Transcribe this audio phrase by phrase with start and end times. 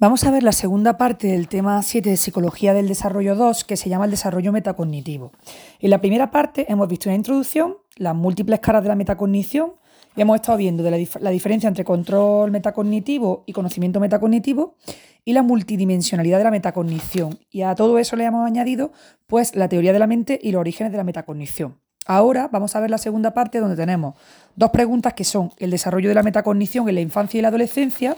[0.00, 3.76] Vamos a ver la segunda parte del tema 7 de Psicología del Desarrollo 2, que
[3.76, 5.32] se llama el desarrollo metacognitivo.
[5.80, 9.72] En la primera parte hemos visto una introducción, las múltiples caras de la metacognición,
[10.14, 14.76] y hemos estado viendo de la, diferencia entre control metacognitivo y conocimiento metacognitivo
[15.24, 17.40] y la multidimensionalidad de la metacognición.
[17.50, 18.92] Y a todo eso le hemos añadido
[19.26, 21.80] pues, la teoría de la mente y los orígenes de la metacognición.
[22.06, 24.14] Ahora vamos a ver la segunda parte donde tenemos
[24.54, 28.14] dos preguntas que son el desarrollo de la metacognición en la infancia y la adolescencia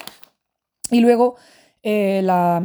[0.91, 1.37] y luego
[1.83, 2.19] eh,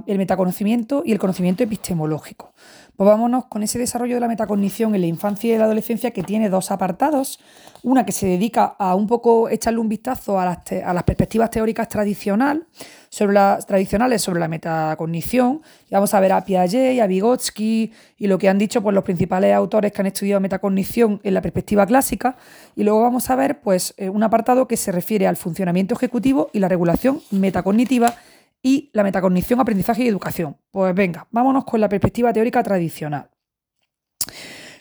[0.07, 2.53] el metaconocimiento y el conocimiento epistemológico.
[2.95, 6.23] Pues vámonos con ese desarrollo de la metacognición en la infancia y la adolescencia que
[6.23, 7.41] tiene dos apartados.
[7.83, 12.65] Una que se dedica a un poco echarle un vistazo a las, perspectivas teóricas tradicional,
[13.09, 15.61] sobre las, tradicionales sobre la metacognición.
[15.89, 18.95] Y vamos a ver a Piaget y a Vygotsky y lo que han dicho pues,
[18.95, 22.37] los principales autores que han estudiado metacognición en la perspectiva clásica.
[22.77, 26.49] Y luego vamos a ver pues, eh, un apartado que se refiere al funcionamiento ejecutivo
[26.53, 28.15] y la regulación metacognitiva
[28.65, 30.57] y la metacognición, aprendizaje y educación.
[30.71, 33.29] Pues venga, vámonos con la perspectiva teórica tradicional.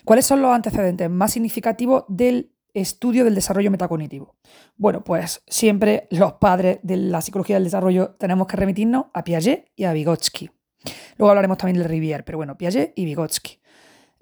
[0.03, 4.37] ¿Cuáles son los antecedentes más significativos del estudio del desarrollo metacognitivo?
[4.75, 9.71] Bueno, pues siempre los padres de la psicología del desarrollo tenemos que remitirnos a Piaget
[9.75, 10.49] y a Vygotsky.
[11.17, 13.59] Luego hablaremos también de Rivière, pero bueno, Piaget y Vygotsky.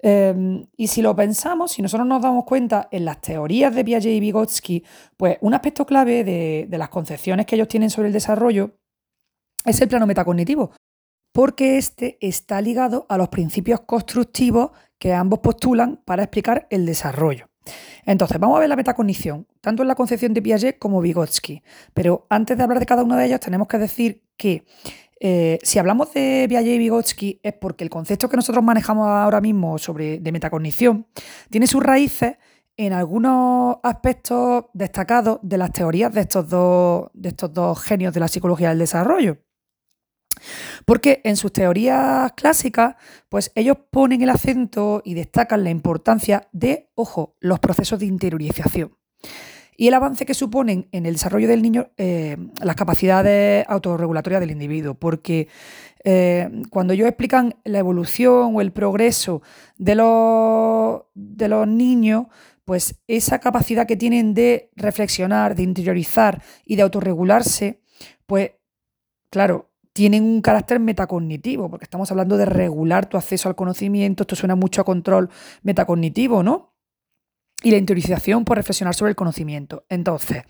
[0.00, 4.12] Em, y si lo pensamos, si nosotros nos damos cuenta en las teorías de Piaget
[4.12, 4.84] y Vygotsky,
[5.16, 8.83] pues un aspecto clave de, de las concepciones que ellos tienen sobre el desarrollo
[9.64, 10.72] es el plano metacognitivo,
[11.32, 17.48] porque este está ligado a los principios constructivos que ambos postulan para explicar el desarrollo.
[18.04, 21.62] Entonces, vamos a ver la metacognición, tanto en la concepción de Piaget como Vygotsky.
[21.94, 24.64] Pero antes de hablar de cada uno de ellos, tenemos que decir que
[25.20, 29.40] eh, si hablamos de Piaget y Vygotsky es porque el concepto que nosotros manejamos ahora
[29.40, 31.06] mismo sobre de metacognición
[31.50, 32.36] tiene sus raíces
[32.76, 38.20] en algunos aspectos destacados de las teorías de estos dos, de estos dos genios de
[38.20, 39.38] la psicología del desarrollo.
[40.84, 42.96] Porque en sus teorías clásicas,
[43.28, 48.96] pues ellos ponen el acento y destacan la importancia de, ojo, los procesos de interiorización
[49.76, 54.50] y el avance que suponen en el desarrollo del niño eh, las capacidades autorregulatorias del
[54.50, 54.94] individuo.
[54.94, 55.48] Porque
[56.04, 59.42] eh, cuando ellos explican la evolución o el progreso
[59.76, 62.26] de los, de los niños,
[62.64, 67.80] pues esa capacidad que tienen de reflexionar, de interiorizar y de autorregularse,
[68.26, 68.52] pues
[69.30, 74.36] claro, tienen un carácter metacognitivo, porque estamos hablando de regular tu acceso al conocimiento, esto
[74.36, 75.30] suena mucho a control
[75.62, 76.72] metacognitivo, ¿no?
[77.62, 79.84] Y la interiorización por reflexionar sobre el conocimiento.
[79.88, 80.42] Entonces,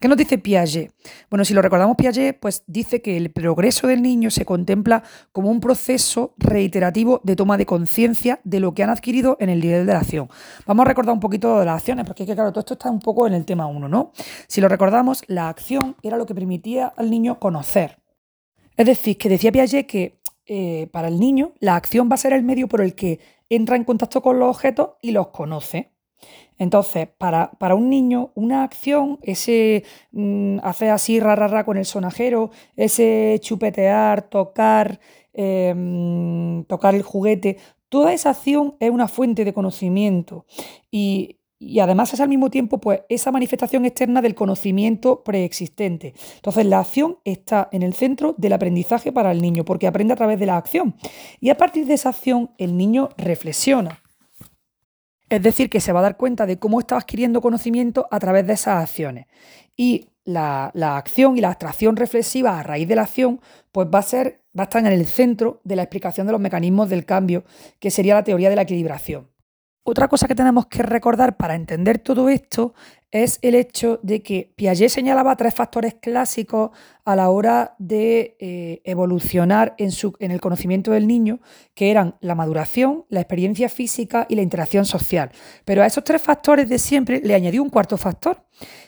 [0.00, 0.94] ¿qué nos dice Piaget?
[1.28, 5.02] Bueno, si lo recordamos, Piaget pues dice que el progreso del niño se contempla
[5.32, 9.60] como un proceso reiterativo de toma de conciencia de lo que han adquirido en el
[9.60, 10.28] nivel de la acción.
[10.64, 13.26] Vamos a recordar un poquito de las acciones, porque claro, todo esto está un poco
[13.26, 14.12] en el tema 1, ¿no?
[14.46, 18.01] Si lo recordamos, la acción era lo que permitía al niño conocer,
[18.82, 22.32] es decir, que decía Piaget que eh, para el niño la acción va a ser
[22.32, 25.92] el medio por el que entra en contacto con los objetos y los conoce.
[26.58, 33.38] Entonces, para, un niño, una acción, ese mm, hacer así ra, con el sonajero, ese
[33.40, 34.98] chupetear, tocar,
[35.32, 40.44] em, tocar el juguete, toda esa acción es una fuente de conocimiento.
[40.90, 46.14] Y y además es al mismo tiempo pues esa manifestación externa del conocimiento preexistente.
[46.36, 50.16] Entonces la acción está en el centro del aprendizaje para el niño porque aprende a
[50.16, 50.96] través de la acción
[51.40, 54.02] y a partir de esa acción el niño reflexiona.
[55.28, 58.46] Es decir, que se va a dar cuenta de cómo está adquiriendo conocimiento a través
[58.46, 59.26] de esas acciones.
[59.74, 63.40] Y la, la, acción y la abstracción reflexiva a raíz de la acción,
[63.72, 66.40] pues va a ser, va a estar en el centro de la explicación de los
[66.40, 67.44] mecanismos del cambio,
[67.80, 69.31] que sería la teoría de la equilibración.
[69.84, 72.72] Otra cosa que tenemos que recordar para entender todo esto
[73.12, 76.70] es el hecho de que Piaget señalaba tres factores clásicos
[77.04, 81.40] a la hora de eh, evolucionar en, su, en, el conocimiento del niño,
[81.74, 85.30] que eran la maduración, la experiencia física y la interacción social.
[85.66, 88.44] Pero a esos tres factores de siempre le añadió un cuarto factor.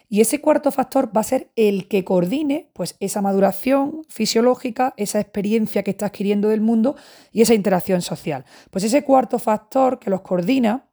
[0.09, 5.21] Y ese cuarto factor va a ser el que coordine pues, esa maduración fisiológica, esa
[5.21, 6.97] experiencia que está adquiriendo del mundo
[7.31, 8.45] y esa interacción social.
[8.71, 10.89] Pues ese cuarto factor que los coordina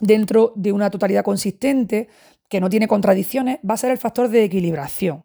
[0.00, 2.08] dentro de una totalidad consistente,
[2.48, 5.24] que no tiene contradicciones, va a ser el factor de equilibración.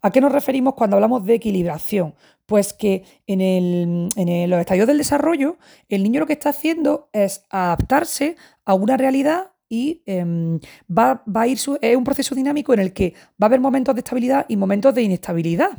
[0.00, 2.14] ¿A qué nos referimos cuando hablamos de equilibración?
[2.46, 4.08] Pues que en,
[4.50, 9.52] los estadios del desarrollo, el niño lo que está haciendo es adaptarse a una realidad
[9.68, 10.58] y em,
[10.90, 13.94] va, va, a ir es un proceso dinámico en el que va a haber momentos
[13.94, 15.70] de estabilidad y momentos de inestabilidad.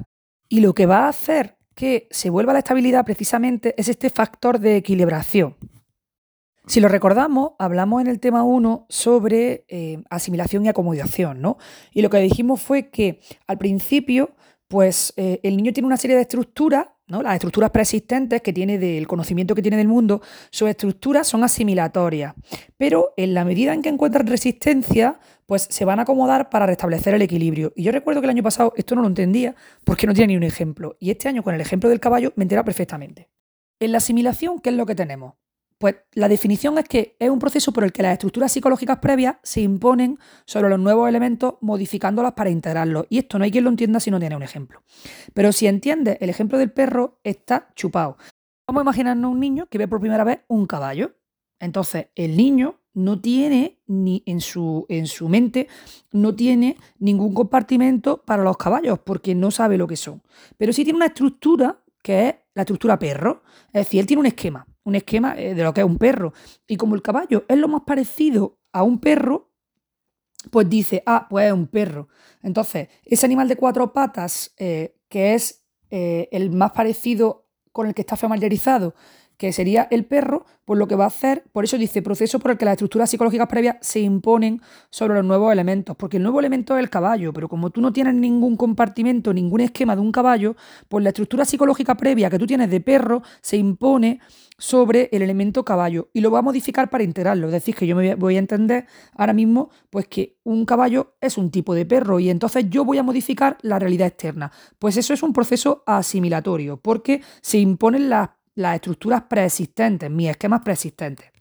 [0.48, 4.60] Y lo que va a hacer que se vuelva la estabilidad precisamente es este factor
[4.60, 5.58] de equilibración.
[6.66, 11.58] Si lo recordamos, hablamos en el tema 1 sobre eh, asimilación y acomodación, ¿no?
[11.94, 14.32] Y lo que dijimos fue que al principio,
[14.70, 17.22] pues eh, el niño tiene una serie de estructuras, ¿no?
[17.22, 20.22] las estructuras preexistentes que tiene del conocimiento que tiene del mundo,
[20.52, 22.34] sus estructuras son asimilatorias,
[22.78, 27.14] pero en la medida en que encuentran resistencia, pues se van a acomodar para restablecer
[27.14, 27.74] el equilibrio.
[27.76, 30.38] Y yo recuerdo que el año pasado esto no lo entendía porque no tiene ni
[30.38, 33.30] un ejemplo, y este año con el ejemplo del caballo me entera perfectamente.
[33.82, 35.34] En la asimilación, ¿qué es lo que tenemos?
[35.84, 39.36] Pues la definición es que es un proceso por el que las estructuras psicológicas previas
[39.44, 43.06] se imponen sobre los nuevos elementos modificándolas para integrarlos.
[43.10, 44.82] Y esto no hay quien lo entienda si no tiene un ejemplo.
[45.34, 48.16] Pero si entiende el ejemplo del perro, está chupado.
[48.66, 51.18] Vamos a imaginarnos un niño que ve por primera vez un caballo.
[51.60, 55.68] Entonces, el niño no tiene ni en su, en su mente,
[56.14, 60.22] no tiene ningún compartimento para los caballos porque no sabe lo que son.
[60.58, 63.44] Pero sí tiene una estructura que es la estructura perro.
[63.74, 66.34] Es decir, él tiene un esquema un esquema eh, de lo que es un perro.
[66.68, 69.52] Y como el caballo es lo más parecido a un perro,
[70.52, 72.10] pues dice, ah, pues es un perro.
[72.42, 77.94] Entonces, ese animal de cuatro patas, eh, que es eh, el más parecido con el
[77.94, 78.94] que está familiarizado,
[79.38, 82.52] que sería el perro, pues lo que va a hacer, por eso dice proceso por
[82.52, 86.40] el que las estructuras psicológicas previas se imponen sobre los nuevos elementos, porque el nuevo
[86.40, 90.12] elemento es el caballo, pero como tú no tienes ningún compartimento, ningún esquema de un
[90.12, 90.56] caballo,
[90.88, 94.20] pues la estructura psicológica previa que tú tienes de perro se impone
[94.58, 97.48] sobre el elemento caballo y lo va a modificar para integrarlo.
[97.48, 101.38] Es decir, que yo me voy a entender ahora mismo pues que un caballo es
[101.38, 104.52] un tipo de perro y entonces yo voy a modificar la realidad externa.
[104.80, 110.62] Pues eso es un proceso asimilatorio porque se imponen las las estructuras preexistentes, mis esquemas
[110.62, 111.32] preexistentes.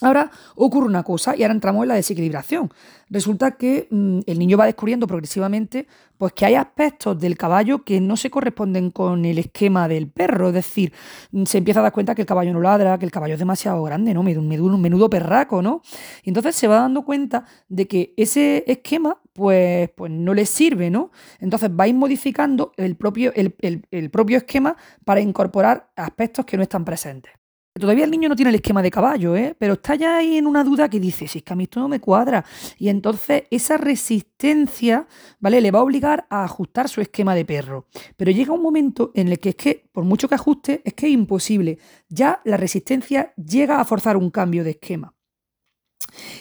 [0.00, 2.72] Ahora ocurre una cosa y ahora entramos en la desequilibración.
[3.10, 5.86] Resulta que mm, el niño va descubriendo progresivamente
[6.18, 10.48] pues, que hay aspectos del caballo que no se corresponden con el esquema del perro.
[10.48, 10.92] Es decir,
[11.32, 13.38] mm, se empieza a dar cuenta que el caballo no ladra, que el caballo es
[13.38, 14.20] demasiado grande, ¿no?
[14.20, 15.82] Un menudo, perraco, ¿no?
[16.24, 20.90] Y entonces se va dando cuenta de que ese esquema pues, pues no le sirve,
[20.90, 21.10] ¿no?
[21.40, 26.62] Entonces va a ir modificando el propio, el propio esquema para incorporar aspectos que no
[26.62, 27.32] están presentes.
[27.76, 29.56] Todavía el niño no tiene el esquema de caballo, ¿eh?
[29.58, 31.80] pero está ya ahí en una duda que dice, si es que a mí esto
[31.80, 32.44] no me cuadra.
[32.78, 35.08] Y entonces esa resistencia,
[35.40, 35.60] ¿vale?
[35.60, 37.88] Le va a obligar a ajustar su esquema de perro.
[38.16, 41.08] Pero llega un momento en el que es que, por mucho que ajuste, es que
[41.08, 41.78] es imposible.
[42.08, 45.12] Ya la resistencia llega a forzar un cambio de esquema.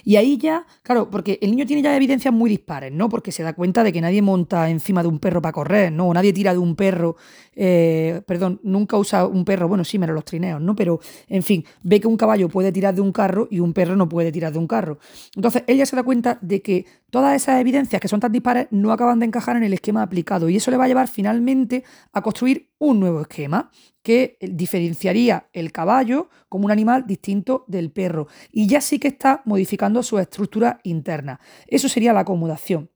[0.03, 3.09] Y ahí ya, claro, porque el niño tiene ya evidencias muy dispares, ¿no?
[3.09, 6.07] Porque se da cuenta de que nadie monta encima de un perro para correr, ¿no?
[6.07, 7.15] O nadie tira de un perro,
[7.55, 10.75] eh, perdón, nunca usa un perro, bueno, sí, menos los trineos, ¿no?
[10.75, 13.95] Pero, en fin, ve que un caballo puede tirar de un carro y un perro
[13.95, 14.99] no puede tirar de un carro.
[15.35, 18.91] Entonces, ella se da cuenta de que todas esas evidencias que son tan dispares no
[18.91, 22.21] acaban de encajar en el esquema aplicado y eso le va a llevar finalmente a
[22.21, 23.71] construir un nuevo esquema
[24.01, 29.41] que diferenciaría el caballo como un animal distinto del perro y ya sí que está
[29.45, 31.39] modificando su estructura interna.
[31.67, 32.89] Eso sería la acomodación.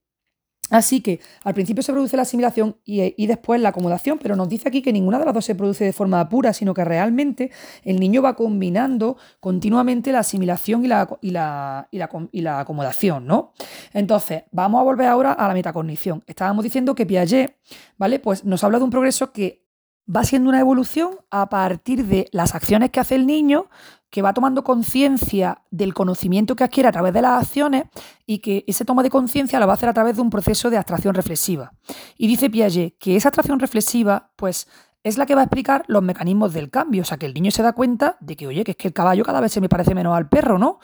[0.70, 4.68] Así que al principio se produce la asimilación y, después la acomodación, pero nos dice
[4.68, 7.52] aquí que ninguna de las dos se produce de forma pura, sino que realmente
[7.84, 13.54] el niño va combinando continuamente la asimilación y la, y la, y la acomodación, ¿no?
[13.94, 16.22] Entonces, vamos a volver ahora a la metacognición.
[16.28, 17.56] Estábamos diciendo que Piaget,
[17.98, 18.20] ¿vale?
[18.20, 19.67] Pues nos habla de un progreso que
[20.14, 23.70] va siendo una evolución a partir de las acciones que hace el niño,
[24.10, 27.86] que va tomando conciencia del conocimiento que adquiere a través de las acciones
[28.26, 30.70] y que ese toma de conciencia lo va a hacer a través de un proceso
[30.70, 31.74] de abstracción reflexiva.
[32.18, 34.68] Y dice Piaget que esa abstracción reflexiva, pues
[35.04, 37.02] es la que va a explicar los mecanismos del cambio.
[37.02, 38.94] O sea, que el niño se da cuenta de que, oye, que es que el
[38.94, 40.80] caballo cada vez se me parece menos al perro, ¿no?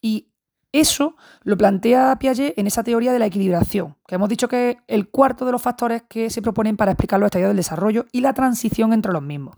[0.00, 0.29] Y
[0.72, 4.76] eso lo plantea Piaget en esa teoría de la equilibración, que hemos dicho que es
[4.86, 8.20] el cuarto de los factores que se proponen para explicar los estadios del desarrollo y
[8.20, 9.56] la transición entre los mismos.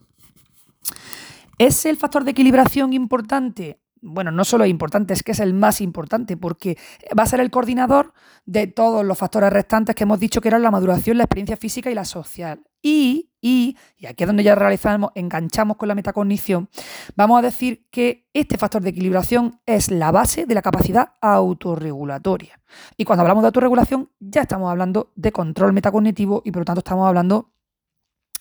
[1.58, 3.81] ¿Es el factor de equilibración importante?
[4.04, 6.76] Bueno, no solo es importante, es que es el más importante, porque
[7.16, 8.12] va a ser el coordinador
[8.44, 11.88] de todos los factores restantes que hemos dicho que eran la maduración, la experiencia física
[11.88, 12.64] y la social.
[12.82, 16.68] Y, y, y aquí es donde ya realizamos, enganchamos con la metacognición,
[17.14, 22.60] vamos a decir que este factor de equilibración es la base de la capacidad autorregulatoria.
[22.96, 26.80] Y cuando hablamos de autorregulación, ya estamos hablando de control metacognitivo y por lo tanto
[26.80, 27.52] estamos hablando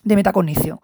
[0.04, 0.80] de metacognición.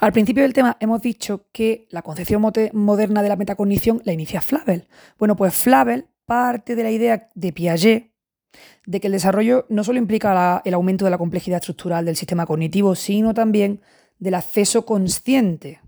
[0.00, 2.40] Al principio del tema hemos dicho que la concepción
[2.72, 4.86] moderna de la metacognición la inicia Flavel.
[5.18, 8.12] Bueno, pues Flavel parte de la idea de Piaget
[8.86, 12.46] de que el desarrollo no solo implica el aumento de la complejidad estructural del sistema
[12.46, 13.80] cognitivo, sino también
[14.18, 15.80] del acceso consciente.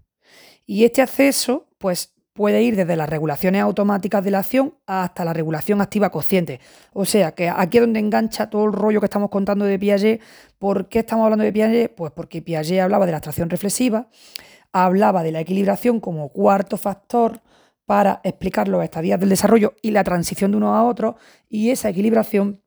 [0.66, 5.34] Y este acceso, pues, puede ir desde las regulaciones automáticas de la acción hasta la
[5.34, 6.58] regulación activa consciente.
[6.94, 10.22] O sea, que aquí es donde engancha todo el rollo que estamos contando de Piaget.
[10.58, 11.94] ¿Por qué estamos hablando de Piaget?
[11.94, 14.08] Pues porque Piaget hablaba de la abstracción reflexiva,
[14.72, 17.42] hablaba de la equilibración como cuarto factor
[17.84, 21.16] para explicar los estadios del desarrollo y la transición de uno a otro,
[21.46, 22.62] y esa equilibración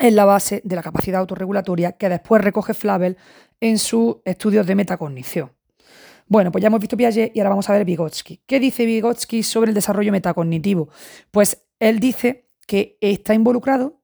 [0.00, 3.18] es la base de la capacidad autorregulatoria que después recoge Flavel
[3.60, 5.59] en sus estudios de metacognición.
[6.30, 8.42] Bueno, pues ya hemos visto Piaget y ahora vamos a ver Vygotsky.
[8.46, 10.88] ¿Qué dice Vygotsky sobre el desarrollo metacognitivo?
[11.32, 14.00] Pues él dice que está involucrado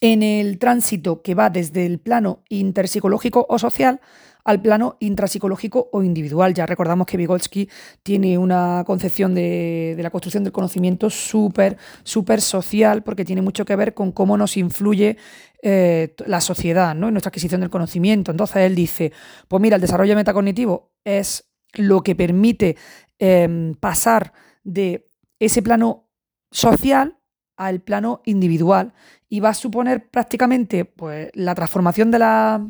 [0.00, 4.00] en el tránsito que va desde el plano interpsicológico o social
[4.46, 6.54] al plano intrapsicológico o individual.
[6.54, 7.68] Ya recordamos que Vygotsky
[8.04, 13.92] tiene una concepción de, la construcción del conocimiento súper, social, porque tiene mucho que ver
[13.92, 15.16] con cómo nos influye
[15.62, 17.08] eh, la sociedad ¿no?
[17.08, 18.30] en nuestra adquisición del conocimiento.
[18.30, 19.12] Entonces él dice,
[19.48, 22.76] pues mira, el desarrollo metacognitivo es lo que permite
[23.18, 25.10] em, pasar de
[25.40, 26.08] ese plano
[26.52, 27.18] social
[27.56, 28.94] al plano individual
[29.28, 32.64] y va a suponer prácticamente pues, la transformación de la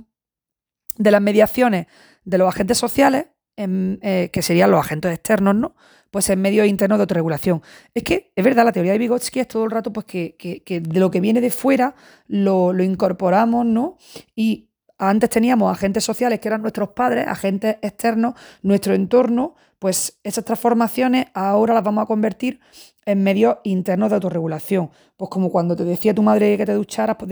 [0.96, 1.86] de las mediaciones
[2.24, 3.26] de los agentes sociales,
[3.56, 5.74] eh, que serían los agentes externos, ¿no?
[6.10, 7.62] Pues en medios internos de autorregulación.
[7.94, 10.36] Es que, es verdad, la teoría de Vygotsky es todo el rato pues, que,
[10.68, 11.94] de lo que viene de fuera
[12.26, 13.96] lo, lo, incorporamos, ¿no?
[14.34, 20.44] Y antes teníamos agentes sociales que eran nuestros padres, agentes externos, nuestro entorno, pues esas
[20.44, 22.60] transformaciones ahora las vamos a convertir
[23.06, 24.90] en medios internos de autorregulación.
[25.16, 27.30] Pues como cuando te decía tu madre que te ducharas, pues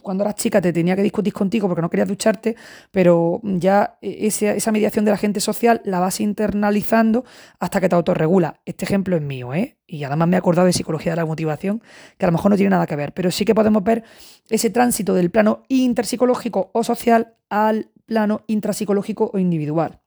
[0.00, 2.56] cuando eras chica te tenía que discutir contigo porque no querías ducharte,
[2.90, 7.24] pero ya esa, mediación de la gente social la vas internalizando
[7.58, 8.60] hasta que te autorregula.
[8.64, 9.76] Este ejemplo es mío, ¿eh?
[9.86, 11.82] Y además me he acordado de psicología de la motivación,
[12.16, 14.04] que a lo mejor no tiene nada que ver, pero sí que podemos ver
[14.48, 19.98] ese tránsito del plano interpsicológico o social al plano intrapsicológico o individual.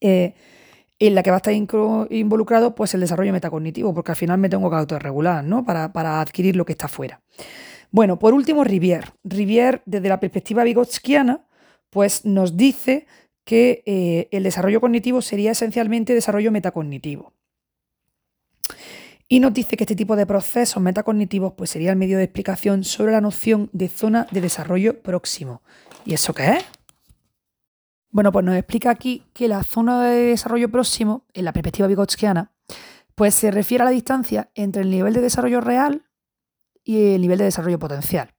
[0.00, 0.34] Eh,
[0.98, 4.48] en la que va a estar involucrado pues el desarrollo metacognitivo, porque al final me
[4.48, 5.64] tengo que autorregular, ¿no?
[5.64, 7.20] Para, para adquirir lo que está fuera.
[7.90, 9.12] Bueno, por último, Rivière.
[9.24, 11.46] Rivière, desde la perspectiva vigotskiana,
[11.90, 13.06] pues nos dice
[13.44, 17.32] que eh, el desarrollo cognitivo sería esencialmente desarrollo metacognitivo.
[19.28, 22.84] Y nos dice que este tipo de procesos metacognitivos pues, sería el medio de explicación
[22.84, 25.62] sobre la noción de zona de desarrollo próximo.
[26.04, 26.64] ¿Y eso qué es?
[28.16, 32.50] Bueno, pues nos explica aquí que la zona de desarrollo próximo, en la perspectiva vigotskiana,
[33.14, 36.06] pues se refiere a la distancia entre el nivel de desarrollo real
[36.82, 38.32] y el nivel de desarrollo potencial.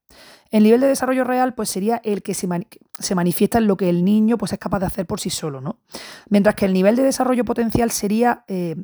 [0.50, 4.04] El nivel de desarrollo real pues sería el que se, manifiesta en lo que el
[4.04, 5.80] niño pues, es capaz de hacer por sí solo, ¿no?
[6.28, 8.78] Mientras que el nivel de desarrollo potencial sería eh,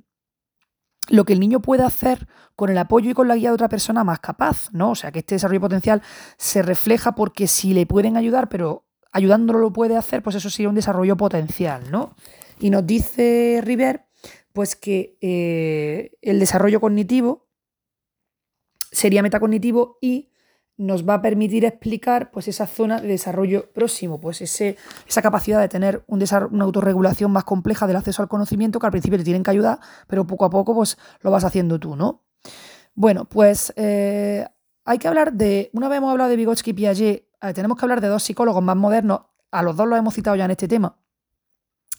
[1.10, 3.68] lo que el niño puede hacer con el apoyo y con la guía de otra
[3.68, 4.92] persona más capaz, ¿no?
[4.92, 6.04] O sea, que este desarrollo potencial
[6.38, 10.70] se refleja porque si le pueden ayudar, pero ayudándolo lo puede hacer, pues eso sería
[10.70, 12.15] un desarrollo potencial, ¿no?
[12.60, 14.05] Y nos dice River,
[14.51, 17.48] pues que eh, el desarrollo cognitivo
[18.91, 20.29] sería metacognitivo y
[20.75, 24.75] nos va a permitir explicar pues esa zona de desarrollo próximo, pues ese,
[25.08, 28.91] esa capacidad de tener un una autorregulación más compleja del acceso al conocimiento que al
[28.91, 32.24] principio te tienen que ayudar, pero poco a poco pues lo vas haciendo tú, ¿no?
[32.96, 34.46] Bueno, pues eh,
[34.86, 38.00] hay que hablar de, una vez hemos hablado de Vygotsky y Piaget tenemos que hablar
[38.00, 39.22] de dos psicólogos más modernos,
[39.52, 40.98] a los dos los hemos citado ya en este tema,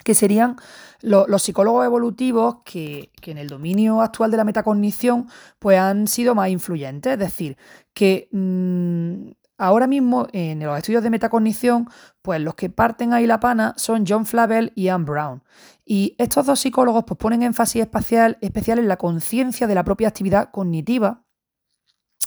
[0.03, 0.57] que serían
[1.03, 6.49] los psicólogos evolutivos que, en el dominio actual de la metacognición pues han sido más
[6.49, 7.13] influyentes.
[7.13, 7.57] Es decir,
[7.93, 11.89] que mm, ahora mismo en los estudios de metacognición,
[12.23, 15.43] pues los que parten ahí la pana son John Flavel y Anne Brown.
[15.85, 20.51] Y estos dos psicólogos pues, ponen énfasis especial en la conciencia de la propia actividad
[20.51, 21.25] cognitiva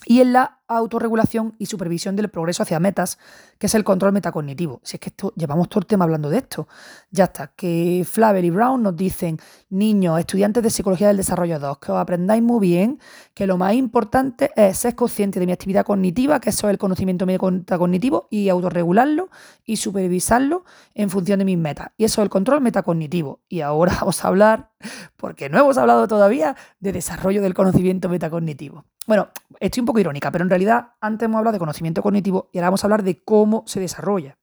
[0.06, 3.18] y en la autorregulación y supervisión del progreso hacia metas,
[3.58, 4.82] que es el control metacognitivo.
[4.84, 6.68] Si es que esto, llevamos todo el tema hablando de esto.
[7.12, 11.78] Ya está, que Flaver y Brown nos dicen, niños, estudiantes de Psicología del Desarrollo 2,
[11.80, 13.00] que os aprendáis muy bien,
[13.34, 16.78] que lo más importante es ser consciente de mi actividad cognitiva, que eso es el
[16.78, 19.30] conocimiento metacognitivo, y autorregularlo
[19.66, 21.90] y supervisarlo en función de mis metas.
[21.98, 23.40] Y eso es el control metacognitivo.
[23.48, 24.72] Y ahora vamos a hablar,
[25.16, 28.86] porque no hemos hablado todavía, de desarrollo del conocimiento metacognitivo.
[29.08, 29.30] Bueno,
[29.62, 30.57] estoy un poco irónica, pero en realidad
[31.00, 34.38] antes hemos hablado de conocimiento cognitivo y ahora vamos a hablar de cómo se desarrolla.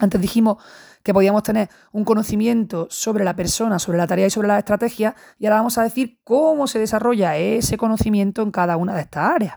[0.00, 0.56] Antes dijimos
[1.02, 5.14] que podíamos tener un conocimiento sobre la persona, sobre la tarea y sobre la estrategia,
[5.38, 9.30] y ahora vamos a decir cómo se desarrolla ese conocimiento en cada una de estas
[9.30, 9.54] áreas.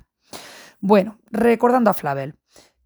[0.79, 2.35] Bueno, recordando a Flavel,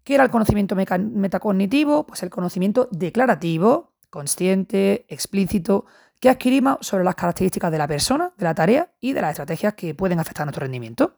[0.04, 2.06] ¿qué era el conocimiento metacognitivo?
[2.06, 5.86] Pues el conocimiento declarativo, consciente, explícito,
[6.20, 9.74] que adquirimos sobre las características de la persona, de la tarea y de las estrategias
[9.74, 11.16] que pueden afectar a nuestro rendimiento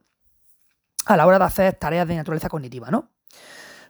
[1.07, 3.11] a la hora de hacer tareas de naturaleza cognitiva, ¿no?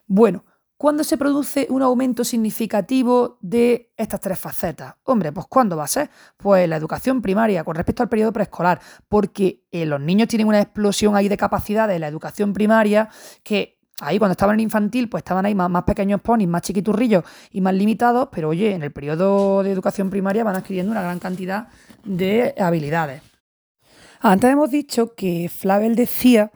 [0.07, 0.45] Bueno,
[0.77, 4.95] ¿cuándo se produce un aumento significativo de estas tres facetas?
[5.05, 6.11] Hombre, pues ¿cuándo va a ser?
[6.37, 10.61] Pues la educación primaria con respecto al periodo preescolar, porque eh, los niños tienen una
[10.61, 13.09] explosión ahí de capacidades en la educación primaria
[13.43, 17.61] que ahí cuando estaban en infantil, pues estaban ahí más, pequeños ponis, más chiquiturrillos y
[17.61, 21.69] más limitados, pero oye, en el periodo de educación primaria van adquiriendo una gran cantidad
[22.05, 23.23] de habilidades.
[24.21, 26.51] Antes hemos dicho que Flavel decía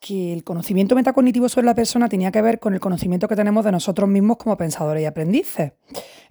[0.00, 3.66] que el conocimiento metacognitivo sobre la persona tenía que ver con el conocimiento que tenemos
[3.66, 5.72] de nosotros mismos como pensadores y aprendices.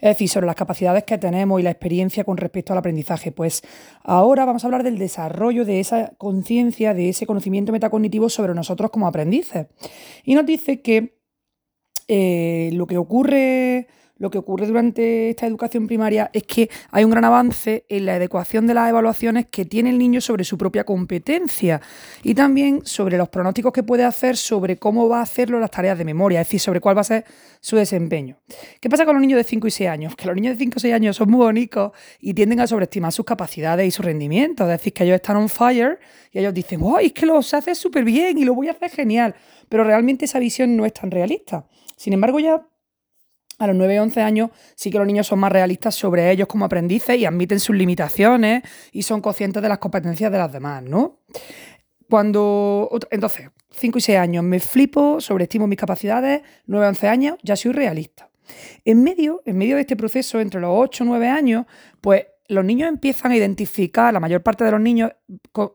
[0.01, 3.31] Es decir, sobre las capacidades que tenemos y la experiencia con respecto al aprendizaje.
[3.31, 3.61] Pues
[4.03, 8.89] ahora vamos a hablar del desarrollo de esa conciencia, de ese conocimiento metacognitivo sobre nosotros
[8.89, 9.67] como aprendices.
[10.23, 11.19] Y nos dice que
[12.07, 13.87] eh, lo que ocurre
[14.19, 18.15] lo que ocurre durante esta educación primaria es que hay un gran avance en la
[18.15, 21.81] adecuación de las evaluaciones que tiene el niño sobre su propia competencia
[22.21, 25.97] y también sobre los pronósticos que puede hacer sobre cómo va a hacerlo las tareas
[25.97, 27.25] de memoria, es decir, sobre cuál va a ser
[27.61, 28.37] su desempeño.
[28.81, 30.15] ¿Qué pasa con los niños de 5 y 6 años?
[30.15, 33.13] Que los niños de 5 y 6 años son muy bonitos y tienden a sobreestimar
[33.13, 35.99] sus capacidades y su rendimiento, es decir, que ellos están on fire
[36.31, 38.91] y ellos dicen, ¡ay, es que lo hace súper bien y lo voy a hacer
[38.91, 39.33] genial!
[39.69, 41.65] Pero realmente esa visión no es tan realista.
[41.95, 42.65] Sin embargo, ya
[43.59, 46.47] a los 9 o 11 años sí que los niños son más realistas sobre ellos
[46.47, 50.83] como aprendices y admiten sus limitaciones y son conscientes de las competencias de las demás,
[50.83, 51.19] ¿no?
[52.09, 57.37] Cuando, entonces, 5 y 6 años me flipo, sobreestimo mis capacidades, 9 o 11 años
[57.43, 58.29] ya soy realista.
[58.83, 61.65] En medio, en medio de este proceso, entre los 8 o 9 años,
[62.01, 65.11] pues los niños empiezan a identificar, la mayor parte de los niños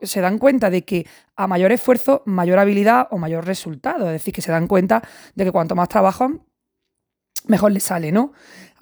[0.01, 4.07] se dan cuenta de que a mayor esfuerzo, mayor habilidad o mayor resultado.
[4.07, 5.01] Es decir, que se dan cuenta
[5.35, 6.41] de que cuanto más trabajan,
[7.47, 8.33] mejor les sale, ¿no?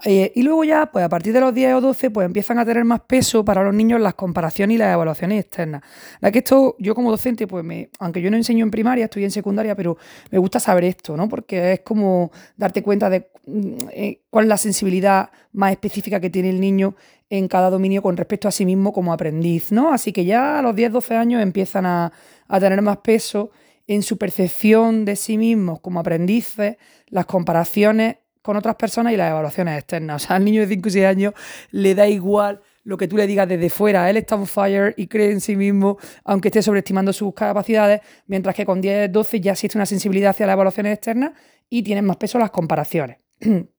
[0.05, 2.65] Eh, y luego ya, pues a partir de los 10 o 12, pues empiezan a
[2.65, 5.81] tener más peso para los niños las comparaciones y las evaluaciones externas.
[6.19, 9.23] La que esto, yo como docente, pues me, aunque yo no enseño en primaria, estoy
[9.23, 9.97] en secundaria, pero
[10.29, 11.29] me gusta saber esto, ¿no?
[11.29, 16.29] Porque es como darte cuenta de mm, eh, cuál es la sensibilidad más específica que
[16.29, 16.95] tiene el niño
[17.29, 19.93] en cada dominio con respecto a sí mismo como aprendiz, ¿no?
[19.93, 22.11] Así que ya a los 10, 12 años empiezan a,
[22.47, 23.51] a tener más peso
[23.87, 26.77] en su percepción de sí mismos como aprendices,
[27.07, 30.03] las comparaciones con otras personas y las evaluaciones externas.
[30.23, 31.33] O sea, al niño de 5 o 6 años
[31.71, 34.07] le da igual lo que tú le digas desde fuera.
[34.09, 38.53] Él está on fire y cree en sí mismo, aunque esté sobreestimando sus capacidades, mientras
[38.53, 41.31] que con 10, 12 ya existe una sensibilidad hacia las evaluaciones externas
[41.69, 43.17] y tienen más peso las comparaciones.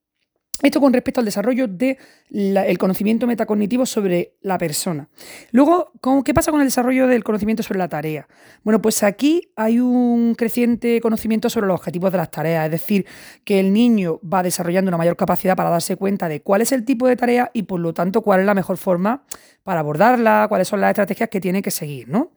[0.63, 5.09] Esto con respecto al desarrollo del conocimiento metacognitivo sobre la persona.
[5.51, 5.93] Luego,
[6.25, 8.29] ¿qué pasa con el desarrollo del conocimiento sobre la tarea?
[8.63, 13.05] Bueno, pues aquí hay un creciente conocimiento sobre los objetivos de las tareas, es decir,
[13.45, 16.85] que el niño va desarrollando una mayor capacidad para darse cuenta de cuál es el
[16.85, 19.25] tipo de tarea y por lo tanto cuál es la mejor forma
[19.65, 22.33] para abordarla, cuáles son las estrategias que tiene que seguir, ¿no?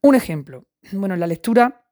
[0.00, 0.64] Un ejemplo.
[0.92, 1.84] Bueno, en la lectura,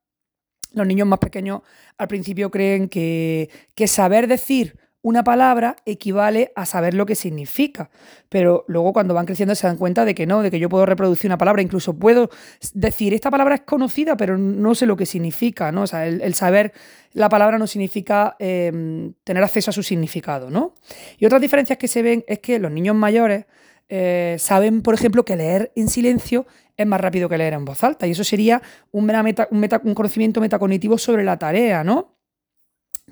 [0.72, 1.62] los niños más pequeños
[1.98, 7.90] al principio creen que, que saber decir una palabra equivale a saber lo que significa.
[8.28, 10.84] Pero luego cuando van creciendo se dan cuenta de que no, de que yo puedo
[10.84, 12.28] reproducir una palabra, incluso puedo
[12.74, 15.82] decir, esta palabra es conocida, pero no sé lo que significa, ¿no?
[15.82, 16.72] O sea, el, saber
[17.12, 20.74] la palabra no significa em, tener acceso a su significado, ¿no?
[21.20, 23.44] Y otras diferencias que se ven es que los niños mayores
[23.88, 27.84] eh, saben, por ejemplo, que leer en silencio es más rápido que leer en voz
[27.84, 28.08] alta.
[28.08, 32.16] Y eso sería un, un conocimiento metacognitivo sobre la tarea, ¿no?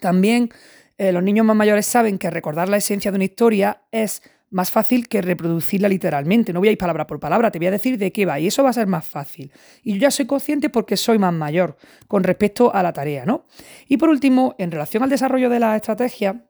[0.00, 0.50] También
[0.96, 4.70] eh, los niños más mayores saben que recordar la esencia de una historia es más
[4.70, 6.52] fácil que reproducirla literalmente.
[6.52, 8.46] No voy a ir palabra por palabra, te voy a decir de qué va y
[8.46, 9.50] eso va a ser más fácil.
[9.82, 11.76] Y yo ya soy consciente porque soy más mayor
[12.06, 13.46] con respecto a la tarea, ¿no?
[13.88, 16.48] Y por último, en relación al desarrollo de la estrategia,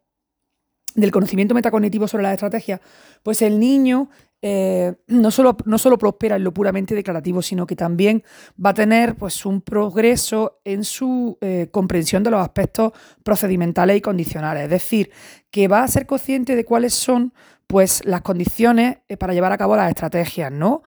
[0.94, 2.80] del conocimiento metacognitivo sobre la estrategia,
[3.22, 4.10] pues el niño
[4.46, 8.22] eh, no, solo, no solo prospera en lo puramente declarativo, sino que también
[8.62, 14.00] va a tener pues, un progreso en su eh, comprensión de los aspectos procedimentales y
[14.02, 14.64] condicionales.
[14.64, 15.10] Es decir,
[15.50, 17.32] que va a ser consciente de cuáles son
[17.66, 20.82] pues, las condiciones eh, para llevar a cabo las estrategias, ¿no?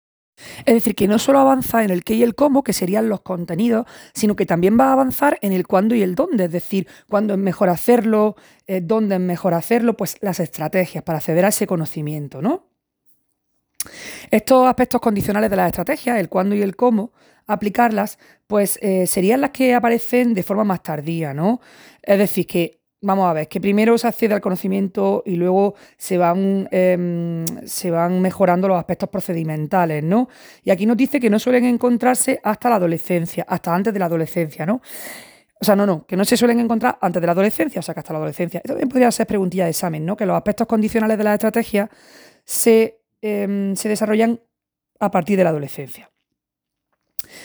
[0.67, 3.21] Es decir, que no solo avanza en el qué y el cómo, que serían los
[3.21, 6.87] contenidos, sino que también va a avanzar en el cuándo y el dónde, es decir,
[7.09, 8.35] cuándo es mejor hacerlo,
[8.83, 12.76] dónde es mejor hacerlo, pues las estrategias para acceder a ese conocimiento, ¿no?
[14.31, 17.11] Estos aspectos condicionales de las estrategias, el cuándo y el cómo,
[17.47, 21.61] aplicarlas, pues eh, serían las que aparecen de forma más tardía, ¿no?
[22.01, 26.17] Es decir, que vamos a ver, que primero se accede al conocimiento y luego se
[26.17, 30.29] van, em, se van mejorando los aspectos procedimentales, ¿no?
[30.63, 34.05] Y aquí nos dice que no suelen encontrarse hasta la adolescencia, hasta antes de la
[34.05, 34.81] adolescencia, ¿no?
[35.59, 37.93] O sea, no, no, que no se suelen encontrar antes de la adolescencia, o sea,
[37.93, 38.59] que hasta la adolescencia.
[38.59, 40.15] Esto también podría ser preguntilla de examen, ¿no?
[40.15, 41.89] Que los aspectos condicionales de la estrategia
[42.45, 44.39] se Em, se desarrollan
[44.99, 46.11] a partir de la adolescencia.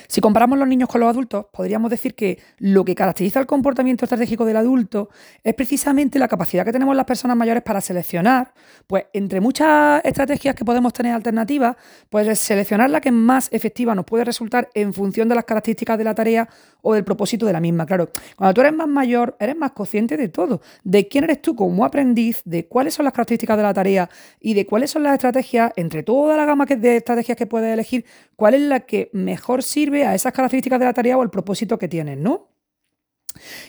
[0.08, 4.04] Si comparamos los niños con los adultos, podríamos decir que lo que caracteriza el comportamiento
[4.04, 5.10] estratégico del adulto
[5.42, 8.52] es precisamente la capacidad que tenemos las personas mayores para seleccionar,
[8.86, 11.76] pues entre muchas estrategias que podemos tener alternativas,
[12.10, 16.04] pues seleccionar la que más efectiva nos puede resultar en función de las características de
[16.04, 16.48] la tarea
[16.80, 17.86] o del propósito de la misma.
[17.86, 21.54] Claro, cuando tú eres más mayor, eres más consciente de todo, de quién eres tú
[21.54, 25.14] como aprendiz, de cuáles son las características de la tarea y de cuáles son las
[25.14, 28.04] estrategias, entre toda la gama de estrategias que puedes elegir,
[28.42, 31.78] cuál es la que mejor sirve a esas características de la tarea o al propósito
[31.78, 32.48] que tienen, ¿no?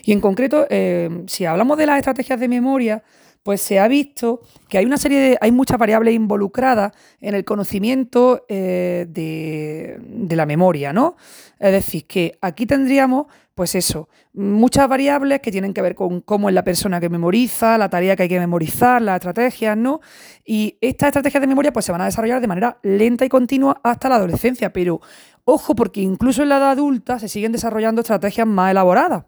[0.02, 3.04] Y en concreto, eh, si hablamos de las estrategias de memoria,
[3.44, 7.44] pues se ha visto que hay una serie de, hay muchas variables involucradas en el
[7.44, 11.16] conocimiento eh, de, de, la memoria, ¿no?
[11.60, 16.48] Es decir, que aquí tendríamos, pues eso, muchas variables que tienen que ver con cómo
[16.48, 20.00] es la persona que memoriza, la tarea que hay que memorizar, las estrategias, ¿no?
[20.42, 23.78] Y estas estrategias de memoria, pues se van a desarrollar de manera lenta y continua
[23.84, 25.02] hasta la adolescencia, pero
[25.44, 29.24] ojo, porque incluso en la edad adulta se siguen desarrollando estrategias más elaboradas.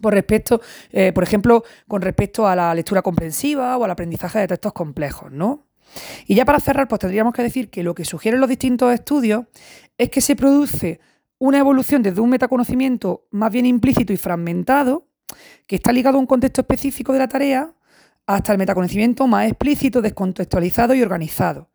[0.00, 4.48] Por, respecto, eh, por ejemplo, con respecto a la lectura comprensiva o al aprendizaje de
[4.48, 5.66] textos complejos, ¿no?
[6.26, 9.44] Y ya para cerrar, pues tendríamos que decir que lo que sugieren los distintos estudios
[9.96, 11.00] es que se produce
[11.38, 15.06] una evolución desde un metaconocimiento más bien implícito y fragmentado,
[15.66, 17.72] que está ligado a un contexto específico de la tarea,
[18.26, 21.70] hasta el metaconocimiento más explícito, descontextualizado y organizado.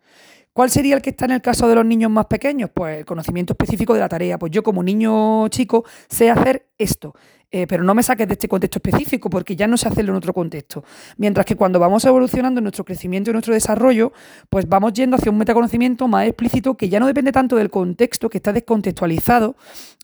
[0.53, 2.69] ¿Cuál sería el que está en el caso de los niños más pequeños?
[2.71, 4.37] Pues el conocimiento específico de la tarea.
[4.37, 7.15] Pues yo como niño chico sé hacer esto.
[7.55, 10.17] Eh, pero no me saques de este contexto específico porque ya no sé hacerlo en
[10.17, 10.83] otro contexto.
[11.17, 14.11] Mientras que cuando vamos evolucionando en nuestro crecimiento y nuestro desarrollo,
[14.49, 18.27] pues vamos yendo hacia un metaconocimiento más explícito que ya no depende tanto del contexto,
[18.27, 19.55] que está descontextualizado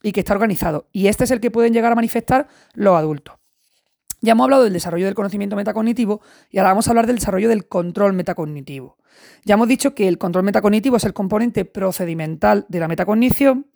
[0.04, 0.86] y que está organizado.
[0.92, 3.39] Y este es el que pueden llegar a manifestar los adultos.
[4.22, 7.50] Ya hemos hablado del desarrollo del conocimiento metacognitivo y ahora vamos a hablar del desarrollo
[7.50, 8.98] del control metacognitivo.
[9.46, 13.68] Ya hemos dicho que el control metacognitivo es el componente procedimental de la metacognición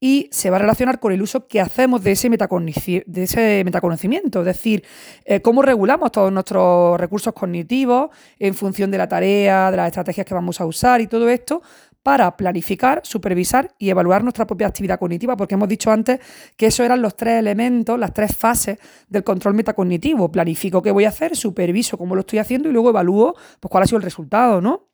[0.00, 4.40] y se va a relacionar con el uso que hacemos de ese, de ese metaconocimiento,
[4.40, 4.84] es decir,
[5.24, 10.26] eh, cómo regulamos todos nuestros recursos cognitivos en función de la tarea, de las estrategias
[10.26, 11.62] que vamos a usar y todo esto
[12.04, 16.20] para planificar, supervisar y evaluar nuestra propia actividad cognitiva, porque hemos dicho antes
[16.54, 20.30] que esos eran los tres elementos, las tres fases del control metacognitivo.
[20.30, 23.84] Planifico qué voy a hacer, superviso cómo lo estoy haciendo y luego evalúo pues, cuál
[23.84, 24.90] ha sido el resultado, ¿no?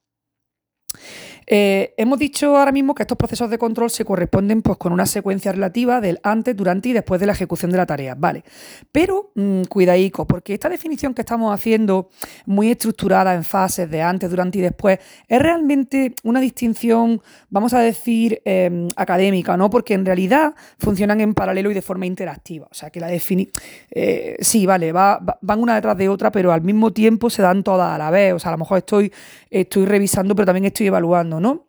[1.52, 5.04] Eh, hemos dicho ahora mismo que estos procesos de control se corresponden pues, con una
[5.04, 8.14] secuencia relativa del antes, durante y después de la ejecución de la tarea.
[8.16, 8.44] Vale.
[8.92, 12.08] Pero mmm, cuidadico, porque esta definición que estamos haciendo,
[12.46, 17.80] muy estructurada en fases de antes, durante y después, es realmente una distinción, vamos a
[17.80, 19.70] decir, eh, académica, ¿no?
[19.70, 22.68] Porque en realidad funcionan en paralelo y de forma interactiva.
[22.70, 23.50] O sea que la defini
[23.90, 27.64] eh, sí, vale, va, van una detrás de otra, pero al mismo tiempo se dan
[27.64, 28.34] todas a la vez.
[28.34, 29.12] O sea, a lo mejor estoy,
[29.50, 31.40] estoy revisando, pero también estoy evaluando.
[31.40, 31.68] ¿no?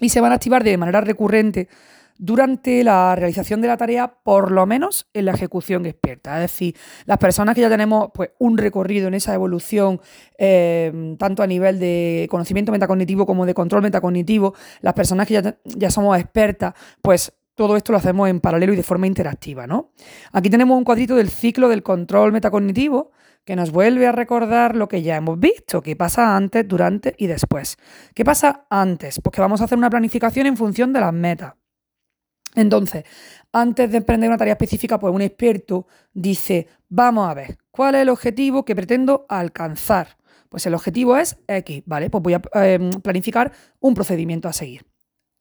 [0.00, 1.68] Y se van a activar de manera recurrente
[2.18, 6.34] durante la realización de la tarea, por lo menos en la ejecución experta.
[6.36, 10.00] Es decir, las personas que ya tenemos pues, un recorrido en esa evolución,
[10.36, 15.58] eh, tanto a nivel de conocimiento metacognitivo como de control metacognitivo, las personas que ya,
[15.64, 19.66] ya somos expertas, pues todo esto lo hacemos en paralelo y de forma interactiva.
[19.66, 19.92] ¿no?
[20.32, 23.12] Aquí tenemos un cuadrito del ciclo del control metacognitivo
[23.48, 27.28] que nos vuelve a recordar lo que ya hemos visto, qué pasa antes, durante y
[27.28, 27.78] después.
[28.14, 29.22] ¿Qué pasa antes?
[29.22, 31.54] Pues que vamos a hacer una planificación en función de las metas.
[32.54, 33.04] Entonces,
[33.50, 38.02] antes de emprender una tarea específica, pues un experto dice, vamos a ver, ¿cuál es
[38.02, 40.18] el objetivo que pretendo alcanzar?
[40.50, 42.10] Pues el objetivo es X, ¿vale?
[42.10, 44.84] Pues voy a eh, planificar un procedimiento a seguir.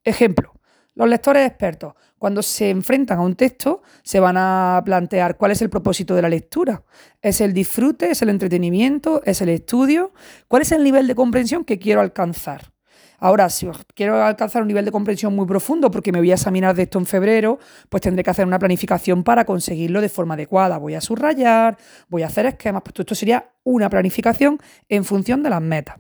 [0.05, 0.53] Ejemplo,
[0.97, 5.61] los lectores expertos, cuando se enfrentan a un texto, se van a plantear cuál es
[5.61, 6.81] el propósito de la lectura.
[7.21, 8.09] ¿Es el disfrute?
[8.09, 9.21] ¿Es el entretenimiento?
[9.23, 10.11] ¿Es el estudio?
[10.47, 12.73] ¿Cuál es el nivel de comprensión que quiero alcanzar?
[13.19, 16.75] Ahora, si quiero alcanzar un nivel de comprensión muy profundo porque me voy a examinar
[16.75, 20.79] de esto en febrero, pues tendré que hacer una planificación para conseguirlo de forma adecuada.
[20.79, 21.77] Voy a subrayar,
[22.09, 25.97] voy a hacer esquemas, pues esto sería una planificación en función de las metas.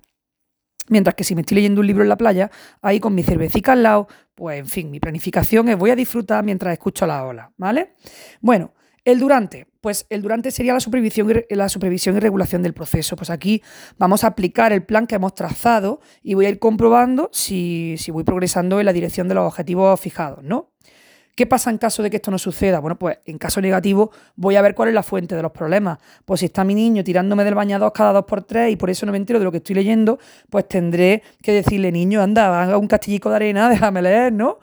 [0.89, 2.49] Mientras que si me estoy leyendo un libro en la playa,
[2.81, 6.43] ahí con mi cervecita al lado, pues en fin, mi planificación es voy a disfrutar
[6.43, 7.95] mientras escucho la ola, ¿vale?
[8.39, 8.73] Bueno,
[9.07, 13.15] el durante, pues el durante sería la supervisión, la supervisión y regulación del proceso.
[13.15, 13.63] Pues aquí
[13.97, 18.11] vamos a aplicar el plan que hemos trazado y voy a ir comprobando si, si
[18.11, 20.73] voy progresando en la dirección de los objetivos fijados, ¿no?
[21.37, 22.79] ¿Qué pasa en caso de que esto no suceda?
[22.79, 25.99] Bueno, pues en caso negativo voy a ver cuál es la fuente de los problemas.
[26.25, 29.05] Pues si está mi niño tirándome del bañador cada dos por tres y por eso
[29.05, 30.17] no me entero de lo que estoy leyendo,
[30.49, 34.57] pues tendré que decirle, niño, anda, haga un castillico de arena, déjame leer, ¿no?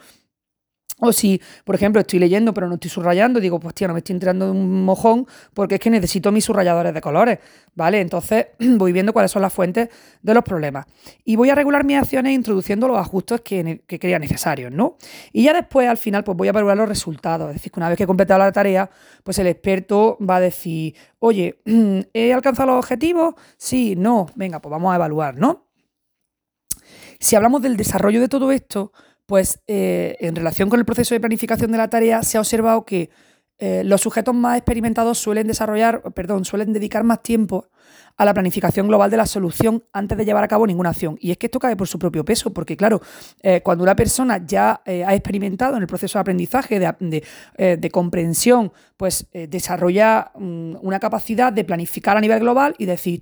[1.04, 3.98] O si, por ejemplo, estoy leyendo pero no estoy subrayando, digo, pues tío, no me
[3.98, 7.38] estoy entrando de un mojón porque es que necesito mis subrayadores de colores,
[7.74, 8.00] ¿vale?
[8.00, 9.88] Entonces voy viendo cuáles son las fuentes
[10.22, 10.86] de los problemas.
[11.24, 14.96] Y voy a regular mis acciones introduciendo los ajustes que, que crea necesarios, ¿no?
[15.32, 17.48] Y ya después, al final, pues voy a evaluar los resultados.
[17.48, 18.88] Es decir, que una vez que he completado la tarea,
[19.22, 21.60] pues el experto va a decir, oye,
[22.14, 23.34] ¿he alcanzado los objetivos?
[23.56, 25.66] Sí, no, venga, pues vamos a evaluar, ¿no?
[27.20, 28.92] Si hablamos del desarrollo de todo esto,
[29.26, 32.84] pues eh, en relación con el proceso de planificación de la tarea se ha observado
[32.84, 33.10] que
[33.58, 37.68] eh, los sujetos más experimentados suelen desarrollar, perdón, suelen dedicar más tiempo
[38.16, 41.16] a la planificación global de la solución antes de llevar a cabo ninguna acción.
[41.20, 43.00] Y es que esto cae por su propio peso, porque claro,
[43.42, 47.24] eh, cuando una persona ya eh, ha experimentado en el proceso de aprendizaje, de,
[47.56, 53.20] eh, comprensión, pues desarrolla mm, una capacidad de planificar a nivel global y decir,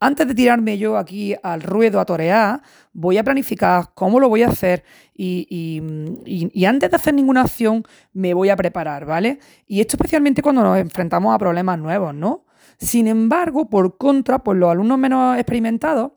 [0.00, 2.60] antes de tirarme yo aquí al ruedo a torear,
[2.92, 5.46] voy a planificar cómo lo voy a hacer y,
[6.24, 9.38] y, antes de hacer ninguna acción me voy a preparar, ¿vale?
[9.66, 12.44] Y esto especialmente cuando nos enfrentamos a problemas nuevos, ¿no?
[12.84, 16.12] Sin embargo, por contra, pues los alumnos menos experimentados,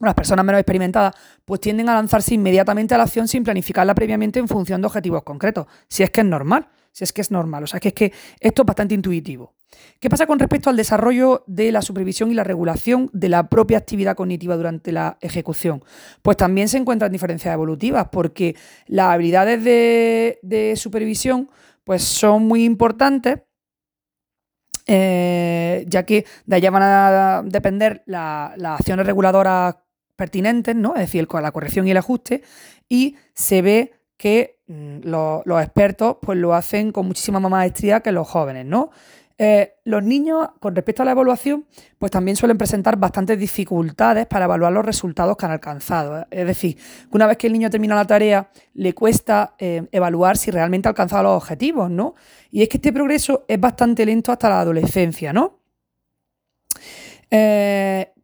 [0.00, 4.40] las personas menos experimentadas, pues tienden a lanzarse inmediatamente a la acción sin planificarla previamente
[4.40, 7.64] en función de objetivos concretos, si es que es normal, si es que es normal,
[7.64, 9.54] o sea, que es que esto es bastante intuitivo.
[10.00, 13.78] ¿Qué pasa con respecto al desarrollo de la supervisión y la regulación de la propia
[13.78, 15.82] actividad cognitiva durante la ejecución?
[16.22, 21.50] Pues también se encuentran diferencias evolutivas, porque las habilidades de, supervisión
[21.84, 23.40] pues son muy importantes
[24.86, 29.76] eh, ya que de allá van a depender las acciones reguladoras
[30.16, 30.94] pertinentes, ¿no?
[30.94, 32.42] Es decir, la corrección y el ajuste,
[32.88, 38.12] y se ve que mm, los, expertos pues, lo hacen con muchísima más maestría que
[38.12, 38.90] los jóvenes, ¿no?
[39.36, 41.66] Eh, los niños, con respecto a la evaluación,
[41.98, 46.20] pues también suelen presentar bastantes dificultades para evaluar los resultados que han alcanzado.
[46.20, 46.26] ¿eh?
[46.30, 50.36] Es decir, que una vez que el niño termina la tarea, le cuesta eh, evaluar
[50.36, 52.14] si realmente ha alcanzado los objetivos, ¿no?
[52.50, 55.60] Y es que este progreso es bastante lento hasta la adolescencia, ¿no?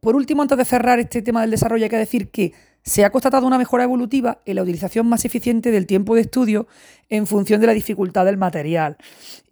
[0.00, 3.10] por último, antes de cerrar este tema del desarrollo, hay que decir que se ha
[3.10, 6.66] constatado una mejora evolutiva en la utilización más eficiente del tiempo de estudio
[7.10, 8.96] en función de la dificultad del material.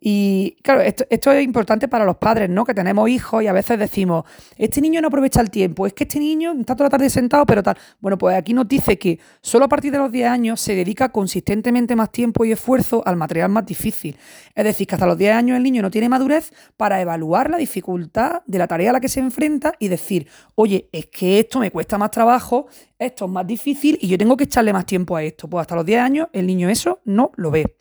[0.00, 2.64] Y claro, esto, es importante para los padres, ¿no?
[2.64, 4.24] Que tenemos hijos y a veces decimos,
[4.56, 7.44] este niño no aprovecha el tiempo, es que este niño está toda la tarde sentado,
[7.46, 7.76] pero tal.
[8.00, 11.08] Bueno, pues aquí nos dice que solo a partir de los 10 años se dedica
[11.08, 14.16] consistentemente más tiempo y esfuerzo al material más difícil.
[14.54, 17.56] Es decir, que hasta los 10 años el niño no tiene madurez para evaluar la
[17.56, 21.58] dificultad de la tarea a la que se enfrenta y decir, oye, es que esto
[21.58, 25.16] me cuesta más trabajo, esto es más difícil y yo tengo que echarle más tiempo
[25.16, 25.48] a esto.
[25.48, 27.76] Pues hasta los 10 años el niño eso no lo ve.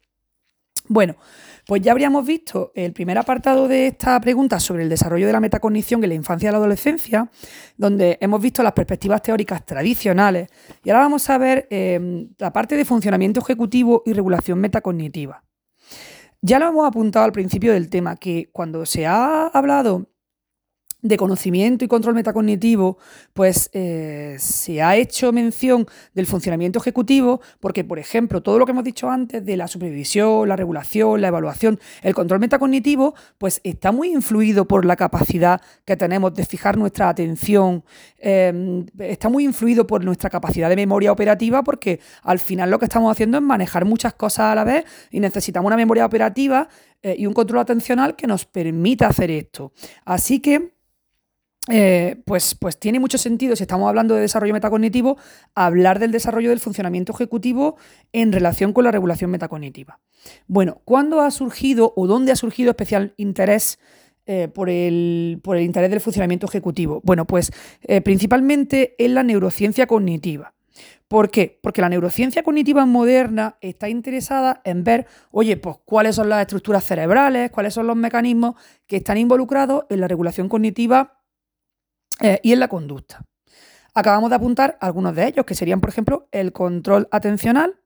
[0.90, 1.16] Bueno,
[1.66, 5.42] pues ya habríamos visto el primer apartado de esta pregunta sobre el desarrollo de la
[5.42, 7.30] metacognición en la infancia y la adolescencia,
[7.76, 10.48] donde hemos visto las perspectivas teóricas tradicionales,
[10.86, 15.44] y ahora vamos a ver eh, la parte de funcionamiento ejecutivo y regulación metacognitiva.
[16.42, 20.08] Ya lo hemos apuntado al principio del tema, que cuando se ha hablado
[21.08, 22.98] de conocimiento y control metacognitivo,
[23.34, 28.72] pues eh, se ha hecho mención del funcionamiento ejecutivo, porque, por ejemplo, todo lo que
[28.72, 33.92] hemos dicho antes de la supervisión, la regulación, la evaluación, el control metacognitivo, pues está
[33.92, 37.84] muy influido por la capacidad que tenemos de fijar nuestra atención,
[38.18, 42.86] em, está muy influido por nuestra capacidad de memoria operativa, porque al final lo que
[42.86, 46.68] estamos haciendo es manejar muchas cosas a la vez y necesitamos una memoria operativa
[47.04, 49.72] eh, y un control atencional que nos permita hacer esto.
[50.06, 50.77] Así que
[51.70, 55.18] eh, pues, pues tiene mucho sentido, si estamos hablando de desarrollo metacognitivo,
[55.54, 57.78] hablar del desarrollo del funcionamiento ejecutivo
[58.14, 60.00] en relación con la regulación metacognitiva.
[60.48, 63.80] Bueno, ¿cuándo ha surgido o dónde ha surgido especial interés
[64.26, 67.02] eh, por, el, interés del funcionamiento ejecutivo?
[67.04, 67.52] Bueno, pues
[67.82, 70.54] eh, principalmente en la neurociencia cognitiva.
[71.08, 71.58] ¿Por qué?
[71.62, 76.84] Porque la neurociencia cognitiva moderna está interesada en ver, oye, pues cuáles son las estructuras
[76.84, 78.56] cerebrales, cuáles son los mecanismos
[78.88, 81.17] que están involucrados en la regulación cognitiva
[82.22, 83.24] eh, y en la conducta.
[83.94, 87.80] Acabamos de apuntar algunos de ellos, que serían, por ejemplo, el control atencional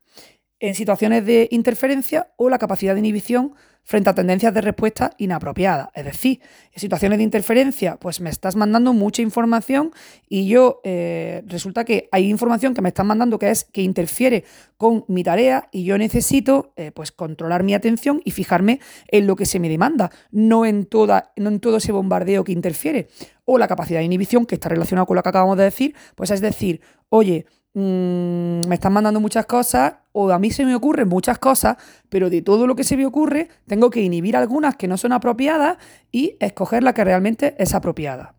[0.60, 5.90] en situaciones de interferencia o la capacidad de inhibición frente a tendencias de respuesta inapropiadas.
[5.96, 6.40] Es decir,
[6.72, 9.92] en situaciones de interferencia, pues me estás mandando mucha información
[10.30, 14.44] y yo eh, resulta que hay información que me estás mandando que es que interfiere
[14.78, 19.36] con mi tarea y yo necesito eh, pues controlar mi atención y fijarme en lo
[19.36, 23.08] que se me demanda, no en, toda, no en todo ese bombardeo que interfiere.
[23.54, 26.32] O la capacidad de inhibición, que está relacionada con lo que acabamos de decir, pues
[26.32, 31.08] es decir, oye, Mm, me están mandando muchas cosas o a mí se me ocurren
[31.08, 31.78] muchas cosas,
[32.10, 35.14] pero de todo lo que se me ocurre tengo que inhibir algunas que no son
[35.14, 35.78] apropiadas
[36.12, 38.36] y escoger la que realmente es apropiada.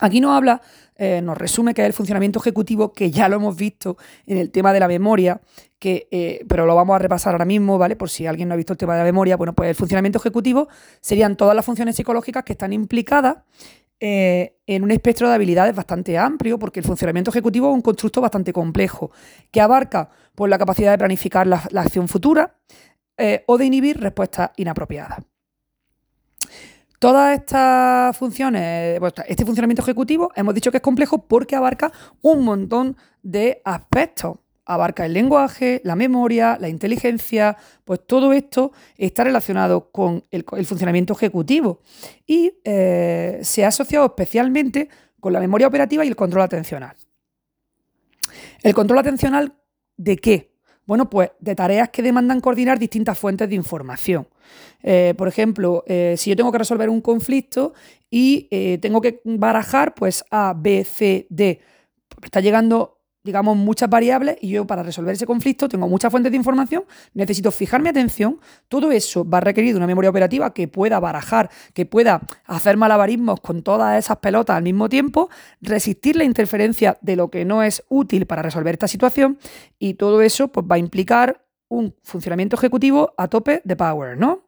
[0.00, 0.60] Aquí nos habla,
[0.96, 4.50] eh, nos resume que es el funcionamiento ejecutivo, que ya lo hemos visto en el
[4.50, 5.40] tema de la memoria,
[5.78, 7.96] que, eh, pero lo vamos a repasar ahora mismo, ¿vale?
[7.96, 10.18] Por si alguien no ha visto el tema de la memoria, bueno, pues el funcionamiento
[10.18, 10.68] ejecutivo
[11.00, 13.38] serían todas las funciones psicológicas que están implicadas
[13.98, 18.20] eh, en un espectro de habilidades bastante amplio, porque el funcionamiento ejecutivo es un constructo
[18.20, 19.10] bastante complejo,
[19.50, 22.56] que abarca por la capacidad de planificar la, acción futura
[23.16, 25.20] eh, o de inhibir respuestas inapropiadas.
[26.98, 32.96] Todas estas funciones, este funcionamiento ejecutivo, hemos dicho que es complejo porque abarca un montón
[33.22, 34.38] de aspectos.
[34.66, 41.14] Abarca el lenguaje, la memoria, la inteligencia, pues todo esto está relacionado con el, funcionamiento
[41.14, 41.80] ejecutivo
[42.26, 44.88] y eh, se ha asociado especialmente
[45.20, 46.96] con la memoria operativa y el control atencional.
[48.62, 49.54] ¿El control atencional
[49.96, 50.52] de qué?
[50.84, 54.28] Bueno, pues de tareas que demandan coordinar distintas fuentes de información.
[54.82, 57.72] Eh, por ejemplo, eh, si yo tengo que resolver un conflicto
[58.10, 61.60] y tengo que barajar, pues A, B, C, D,
[62.22, 62.95] está llegando
[63.26, 67.50] digamos, muchas variables y yo para resolver ese conflicto tengo muchas fuentes de información, necesito
[67.50, 71.84] fijar mi atención, todo eso va a requerir una memoria operativa que pueda barajar, que
[71.84, 75.28] pueda hacer malabarismos con todas esas pelotas al mismo tiempo,
[75.60, 79.38] resistir la interferencia de lo que no es útil para resolver esta situación
[79.78, 84.45] y todo eso pues, va a implicar un funcionamiento ejecutivo a tope de power, ¿no?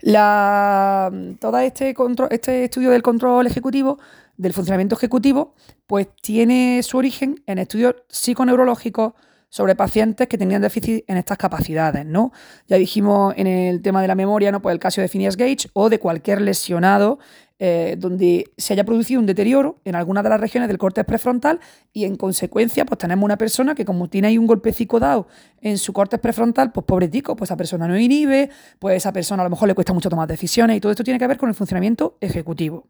[0.00, 1.10] La,
[1.40, 1.94] todo este,
[2.30, 3.98] este estudio del control ejecutivo
[4.36, 5.54] del funcionamiento ejecutivo,
[5.86, 9.12] pues tiene su origen en estudios psiconeurológicos
[9.52, 12.32] sobre pacientes que tenían déficit en estas capacidades, ¿no?
[12.68, 14.62] Ya dijimos en el tema de la memoria, ¿no?
[14.62, 17.18] Pues el caso de Phineas Gage o de cualquier lesionado
[17.58, 21.60] eh, donde se haya producido un deterioro en alguna de las regiones del córtex prefrontal
[21.92, 25.28] y en consecuencia pues tenemos una persona que como tiene ahí un golpecico dado
[25.60, 29.44] en su córtex prefrontal, pues pobretico, pues esa persona no inhibe, pues esa persona a
[29.44, 31.54] lo mejor le cuesta mucho tomar decisiones y todo esto tiene que ver con el
[31.54, 32.88] funcionamiento ejecutivo.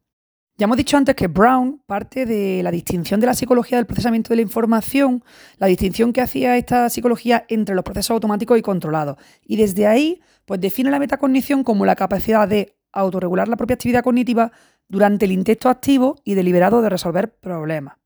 [0.63, 4.29] Ya hemos dicho antes que Brown parte de la distinción de la psicología del procesamiento
[4.29, 5.25] de la información,
[5.59, 9.17] la distinción que hacía esta psicología entre los procesos automáticos y controlados.
[9.45, 14.05] Y desde ahí, pues define la metacognición como la capacidad de autorregular la propia actividad
[14.05, 14.53] cognitiva
[14.87, 17.97] durante el intento activo y deliberado de resolver problemas.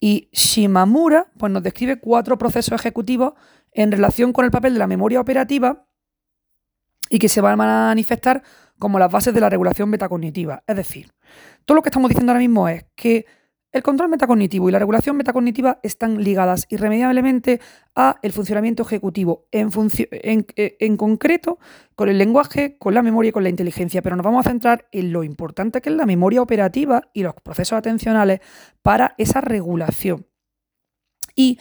[0.00, 3.34] Y Shimamura pues, nos describe cuatro procesos ejecutivos
[3.70, 5.86] en relación con el papel de la memoria operativa
[7.08, 8.42] y que se van a manifestar
[8.78, 10.62] como las bases de la regulación metacognitiva.
[10.66, 11.12] Es decir,
[11.66, 13.26] todo lo que estamos diciendo ahora mismo es que
[13.72, 17.60] el control metacognitivo y la regulación metacognitiva están ligadas irremediablemente
[17.94, 19.68] a el funcionamiento ejecutivo, en,
[20.56, 21.58] eh, en, concreto
[21.94, 24.88] con el lenguaje, con la memoria y con la inteligencia, pero nos vamos a centrar
[24.92, 28.40] en lo importante que es la memoria operativa y los procesos atencionales
[28.80, 30.26] para esa regulación.
[31.34, 31.58] Y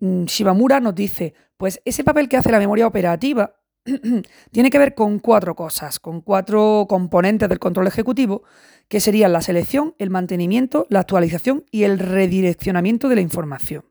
[0.00, 3.57] mm, Shibamura nos dice, pues ese papel que hace la memoria operativa
[4.52, 8.42] tiene que ver con cuatro cosas, con cuatro componentes del control ejecutivo,
[8.88, 13.84] que serían la selección, el mantenimiento, la actualización y el redireccionamiento de la información.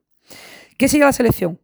[0.78, 1.60] ¿Qué sigue la selección?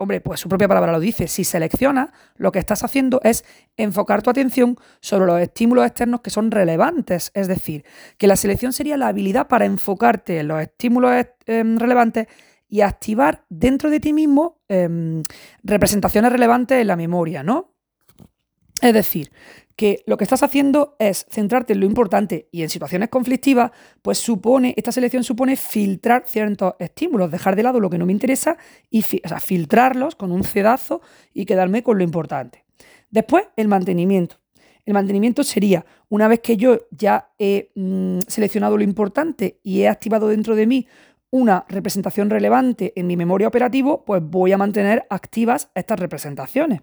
[0.00, 1.26] Hombre, pues su propia palabra lo dice.
[1.26, 3.44] Si seleccionas, lo que estás haciendo es
[3.76, 7.32] enfocar tu atención sobre los estímulos externos que son relevantes.
[7.34, 7.84] Es decir,
[8.16, 12.28] que la selección sería la habilidad para enfocarte en los estímulos em, relevantes
[12.68, 15.24] y activar dentro de ti mismo em,
[15.64, 17.77] representaciones relevantes en la memoria, ¿no?
[18.80, 19.30] Es decir,
[19.78, 23.70] que lo que estás haciendo es centrarte en lo importante y en situaciones conflictivas,
[24.02, 28.12] pues supone, esta selección supone filtrar ciertos estímulos, dejar de lado lo que no me
[28.12, 28.56] interesa
[28.90, 31.00] y filtrarlos con un cedazo
[31.32, 32.64] y quedarme con lo importante.
[33.10, 34.40] Después, el mantenimiento.
[34.84, 39.88] El mantenimiento sería, una vez que yo ya he mm, seleccionado lo importante y he
[39.88, 40.88] activado dentro de mí
[41.30, 46.80] una representación relevante en mi memoria operativo, pues voy a mantener activas estas representaciones.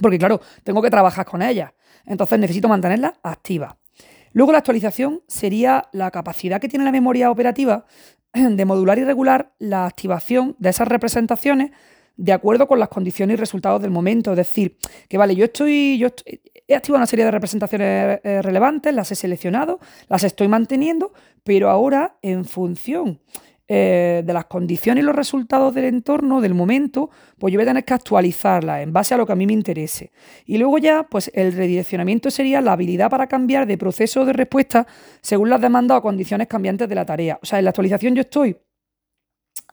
[0.00, 1.72] Porque claro, tengo que trabajar con ellas.
[2.06, 3.74] Entonces necesito mantenerlas activas.
[4.32, 7.86] Luego la actualización sería la capacidad que tiene la memoria operativa
[8.32, 11.72] de modular y regular la activación de esas representaciones
[12.16, 14.32] de acuerdo con las condiciones y resultados del momento.
[14.32, 14.76] Es decir,
[15.08, 16.08] que vale, yo estoy, yo
[16.66, 21.12] he activado una serie de representaciones eh, relevantes, las he seleccionado, las estoy manteniendo,
[21.44, 23.20] pero ahora en función
[23.70, 27.68] eh, de las condiciones y los resultados del entorno, del momento, pues yo voy a
[27.68, 30.10] tener que actualizarla en base a lo que a mí me interese.
[30.46, 34.86] Y luego ya, pues el redireccionamiento sería la habilidad para cambiar de proceso de respuesta
[35.20, 37.38] según las demandas o condiciones cambiantes de la tarea.
[37.42, 38.56] O sea, en la actualización yo estoy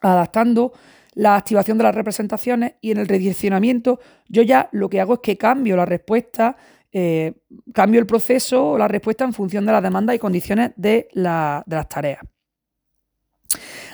[0.01, 0.73] adaptando
[1.13, 5.19] la activación de las representaciones y en el redireccionamiento yo ya lo que hago es
[5.21, 6.57] que cambio la respuesta,
[6.91, 7.33] eh,
[7.73, 11.63] cambio el proceso o la respuesta en función de las demandas y condiciones de las
[11.87, 12.19] tareas.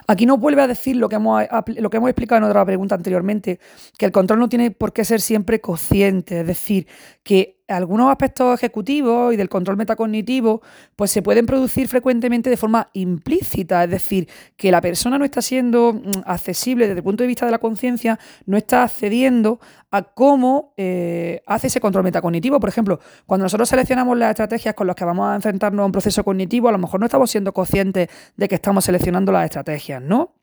[0.08, 1.44] Aquí nos vuelve a decir lo que, hemos,
[1.78, 3.60] lo que hemos explicado en otra pregunta anteriormente,
[3.98, 6.88] que el control no tiene por qué ser siempre consciente, es decir,
[7.24, 10.62] que algunos aspectos ejecutivos y del control metacognitivo
[10.96, 15.42] pues se pueden producir frecuentemente de forma implícita, es decir, que la persona no está
[15.42, 19.60] siendo mm, accesible desde el punto de vista de la conciencia, no está accediendo
[19.92, 22.60] a cómo eh, hace ese control metacognitivo.
[22.60, 25.92] Por ejemplo, cuando nosotros seleccionamos las estrategias con las que vamos a enfrentarnos a un
[25.92, 30.02] proceso cognitivo, a lo mejor no estamos siendo conscientes de que estamos seleccionando las estrategias,
[30.02, 30.36] ¿no?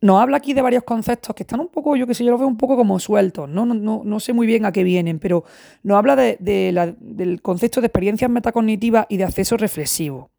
[0.00, 2.40] Nos habla aquí de varios conceptos que están un poco, yo que sé, yo los
[2.40, 5.44] veo un poco como sueltos, no, no, no, sé muy bien a qué vienen, pero
[5.82, 10.30] nos habla del concepto de experiencias metacognitivas y de acceso reflexivo.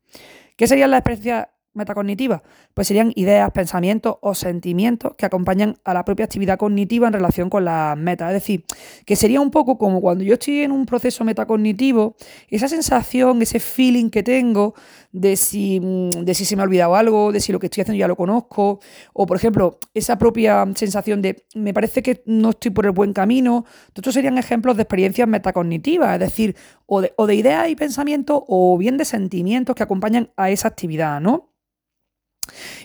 [0.56, 2.44] ¿Qué serían las experiencias metacognitiva?
[2.74, 7.50] Pues serían ideas, pensamientos o sentimientos que acompañan a la propia actividad cognitiva en relación
[7.50, 8.30] con las metas.
[8.30, 8.66] Es decir,
[9.06, 12.16] que sería un poco como cuando yo estoy en un proceso metacognitivo,
[12.50, 14.74] esa sensación, ese feeling que tengo
[15.12, 17.82] de si, mm, de si se me ha olvidado algo, de si lo que estoy
[17.82, 18.80] haciendo ya lo conozco,
[19.14, 23.14] o por ejemplo, esa propia sensación de me parece que no estoy por el buen
[23.14, 23.66] camino.
[23.94, 26.56] Estos serían ejemplos de experiencias metacognitivas, es decir,
[26.86, 30.68] o de, o de ideas y pensamientos o bien de sentimientos que acompañan a esa
[30.68, 31.50] actividad, ¿no?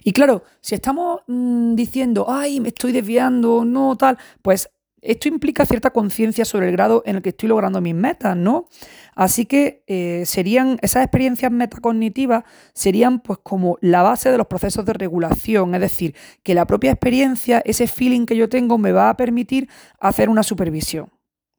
[0.02, 4.70] Y claro, si estamos mm, diciendo, ay, me estoy desviando, no, tal, pues
[5.04, 8.68] esto implica cierta conciencia sobre el grado en el que estoy logrando mis metas, ¿no?
[9.14, 14.84] Así que eh, serían, esas experiencias metacognitivas serían pues como la base de los procesos
[14.86, 19.10] de regulación, es decir, que la propia experiencia, ese feeling que yo tengo me va
[19.10, 19.68] a permitir
[20.00, 21.10] hacer una supervisión.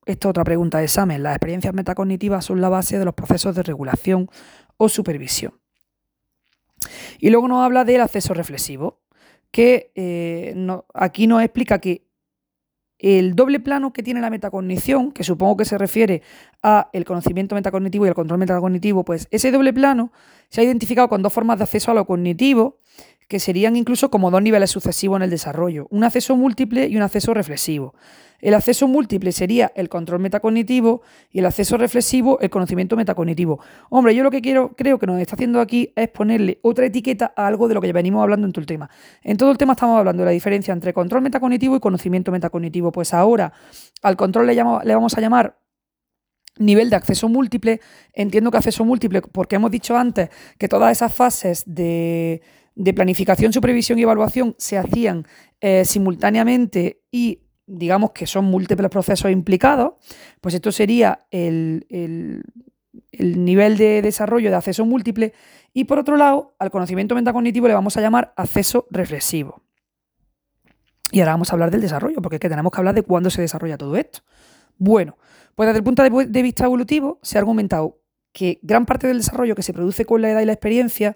[0.06, 1.24] Esta es otra pregunta de examen.
[1.24, 4.28] Las experiencias metacognitivas son la base de los procesos de regulación
[4.78, 5.54] o supervisión.
[7.26, 9.00] Y luego nos habla del acceso reflexivo,
[9.50, 10.54] que eh,
[10.94, 12.06] aquí nos explica que
[13.00, 16.22] el doble plano que tiene la metacognición, que supongo que se refiere
[16.62, 20.12] a el conocimiento metacognitivo y el control metacognitivo, pues ese doble plano
[20.50, 22.78] se ha identificado con dos formas de acceso a lo cognitivo
[23.28, 27.04] que serían incluso como dos niveles sucesivos en el desarrollo, un acceso múltiple y un
[27.04, 27.94] acceso reflexivo.
[28.40, 31.02] El acceso múltiple sería el control metacognitivo
[31.32, 33.60] y el acceso reflexivo el conocimiento metacognitivo.
[33.90, 37.34] Hombre, yo lo que quiero, creo que nos está haciendo aquí es ponerle otra etiqueta
[37.36, 38.90] a algo de lo que ya venimos hablando en todo el tema.
[39.24, 42.92] En todo el tema estamos hablando de la diferencia entre control metacognitivo y conocimiento metacognitivo.
[42.92, 43.54] Pues ahora
[44.02, 45.58] al control le, le vamos a llamar
[46.58, 47.82] nivel de acceso múltiple.
[48.14, 52.42] Entiendo que acceso múltiple, porque hemos dicho antes que todas esas fases de
[52.76, 55.26] de planificación, supervisión y evaluación se hacían
[55.62, 59.94] eh, simultáneamente y digamos que son múltiples procesos implicados,
[60.42, 61.86] pues esto sería el,
[63.18, 65.34] nivel de desarrollo de acceso múltiple
[65.74, 69.64] y por otro lado, al conocimiento metacognitivo le vamos a llamar acceso reflexivo.
[71.12, 73.30] Y ahora vamos a hablar del desarrollo, porque es que tenemos que hablar de cuándo
[73.30, 74.20] se desarrolla todo esto.
[74.78, 75.18] Bueno,
[75.54, 78.00] pues desde el punto de vista evolutivo se ha argumentado
[78.34, 81.16] que gran parte del desarrollo que se produce con la edad y la experiencia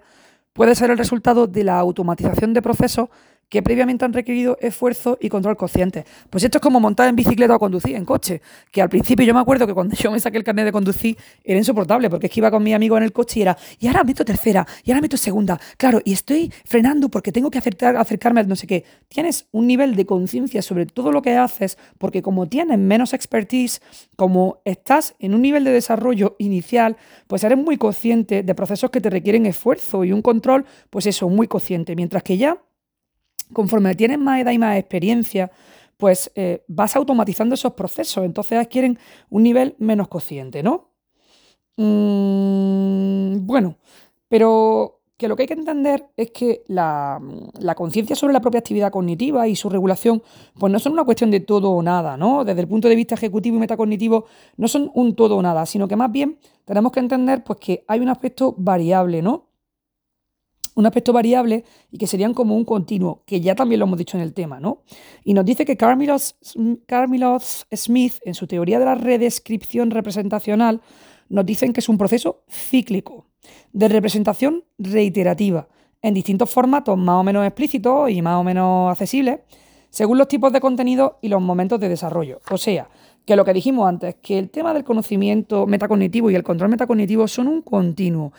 [0.52, 3.08] puede ser el resultado de la automatización de procesos
[3.50, 6.06] que previamente han requerido esfuerzo y control consciente.
[6.30, 8.40] Pues esto es como montar en bicicleta o conducir en coche,
[8.70, 11.18] que al principio yo me acuerdo que cuando yo me saqué el carnet de conducir
[11.44, 13.88] era insoportable, porque es que iba con mi amigo en el coche y era, y
[13.88, 18.40] ahora meto tercera, y ahora meto segunda, claro, y estoy frenando porque tengo que acercarme
[18.40, 18.84] a no sé qué.
[19.08, 23.82] Tienes un nivel de conciencia sobre todo lo que haces, porque como tienes menos expertise,
[24.16, 26.96] como estás en un nivel de desarrollo inicial,
[27.26, 31.28] pues eres muy consciente de procesos que te requieren esfuerzo y un control, pues eso,
[31.28, 32.58] muy consciente, mientras que ya
[33.52, 35.50] conforme tienes más edad y más experiencia,
[35.96, 38.98] pues eh, vas automatizando esos procesos, entonces adquieren
[39.28, 40.88] un nivel menos consciente, ¿no?
[41.76, 43.76] Mm, bueno,
[44.28, 47.20] pero que lo que hay que entender es que la,
[47.58, 50.22] la conciencia sobre la propia actividad cognitiva y su regulación,
[50.58, 52.42] pues no son una cuestión de todo o nada, ¿no?
[52.42, 54.24] Desde el punto de vista ejecutivo y metacognitivo,
[54.56, 57.84] no son un todo o nada, sino que más bien tenemos que entender pues, que
[57.86, 59.49] hay un aspecto variable, ¿no?
[60.74, 64.16] Un aspecto variable y que serían como un continuo, que ya también lo hemos dicho
[64.16, 64.82] en el tema, ¿no?
[65.24, 66.36] Y nos dice que Carmilos,
[67.74, 70.80] Smith, en su teoría de la redescripción representacional,
[71.28, 73.26] nos dicen que es un proceso cíclico,
[73.72, 75.68] de representación reiterativa,
[76.02, 79.40] en distintos formatos más o menos explícitos y más o menos accesibles,
[79.90, 82.40] según los tipos de contenido y los momentos de desarrollo.
[82.50, 82.88] O sea,
[83.26, 87.28] que lo que dijimos antes, que el tema del conocimiento metacognitivo y el control metacognitivo
[87.28, 88.32] son un continuo.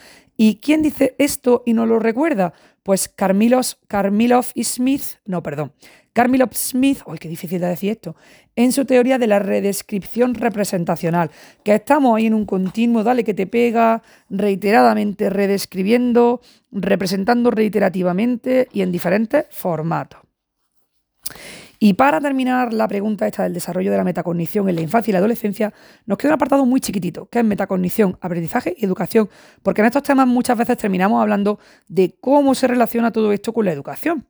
[0.43, 2.53] ¿Y quién dice esto y no lo recuerda?
[2.81, 5.71] Pues Carmilos, Carmilov y Smith, no, perdón,
[6.13, 8.15] Carmilov Smith, ¡ay, qué difícil de decir esto!
[8.55, 11.29] En su teoría de la redescripción representacional,
[11.63, 18.81] que estamos ahí en un continuo, dale que te pega, reiteradamente redescribiendo, representando reiterativamente y
[18.81, 20.21] en diferentes formatos.
[21.83, 25.13] Y para terminar la pregunta esta del desarrollo de la metacognición en la infancia y
[25.13, 25.73] la adolescencia,
[26.05, 29.31] nos queda un apartado muy chiquitito, que es metacognición, aprendizaje y educación,
[29.63, 31.57] porque en estos temas muchas veces terminamos hablando
[31.87, 34.27] de cómo se relaciona todo esto con la educación.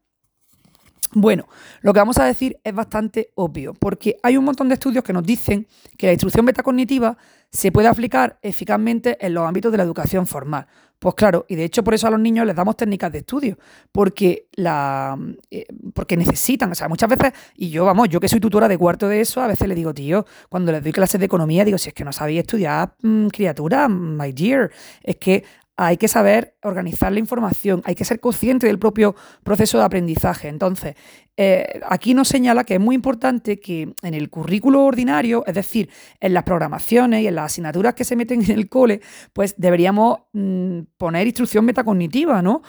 [1.13, 1.49] Bueno,
[1.81, 5.11] lo que vamos a decir es bastante obvio, porque hay un montón de estudios que
[5.11, 7.17] nos dicen que la instrucción metacognitiva
[7.49, 10.67] se puede aplicar eficazmente en los ámbitos de la educación formal.
[10.99, 13.57] Pues claro, y de hecho por eso a los niños les damos técnicas de estudio,
[13.91, 15.17] porque, la,
[15.49, 18.77] eh, porque necesitan, o sea, muchas veces, y yo, vamos, yo que soy tutora de
[18.77, 21.79] cuarto de eso, a veces le digo, tío, cuando les doy clases de economía, digo,
[21.79, 24.69] si es que no sabéis estudiar, mm, criatura, my dear,
[25.01, 25.43] es que
[25.77, 30.47] hay que saber organizar la información, hay que ser consciente del propio proceso de aprendizaje.
[30.47, 30.95] Entonces,
[31.37, 35.89] eh, aquí nos señala que es muy importante que en el currículo ordinario, es decir,
[36.19, 39.01] en las programaciones y en las asignaturas que se meten en el cole,
[39.33, 42.61] pues deberíamos mm, poner instrucción metacognitiva, ¿no?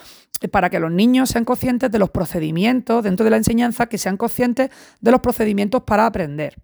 [0.50, 4.16] para que los niños sean conscientes de los procedimientos dentro de la enseñanza, que sean
[4.16, 6.57] conscientes de los procedimientos para aprender.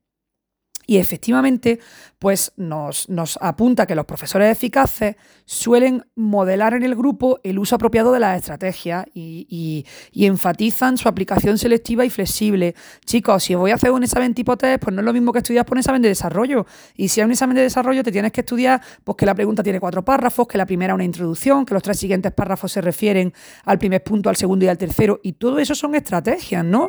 [0.91, 1.81] Y efectivamente,
[2.19, 7.75] pues nos, nos, apunta que los profesores eficaces suelen modelar en el grupo el uso
[7.75, 9.85] apropiado de las estrategias y,
[10.15, 12.75] enfatizan su aplicación selectiva y flexible.
[13.05, 15.41] Chicos, si voy a hacer un examen tipo test, pues no es lo mismo que
[15.41, 16.65] estudiar por un examen de desarrollo.
[16.97, 19.63] Y si hay un examen de desarrollo, te tienes que estudiar pues que la pregunta
[19.63, 22.81] tiene cuatro párrafos, que la primera es una introducción, que los tres siguientes párrafos se
[22.81, 23.35] refieren
[23.67, 25.21] al primer punto, al segundo y al tercero.
[25.23, 26.89] Y todo eso son estrategias, ¿no?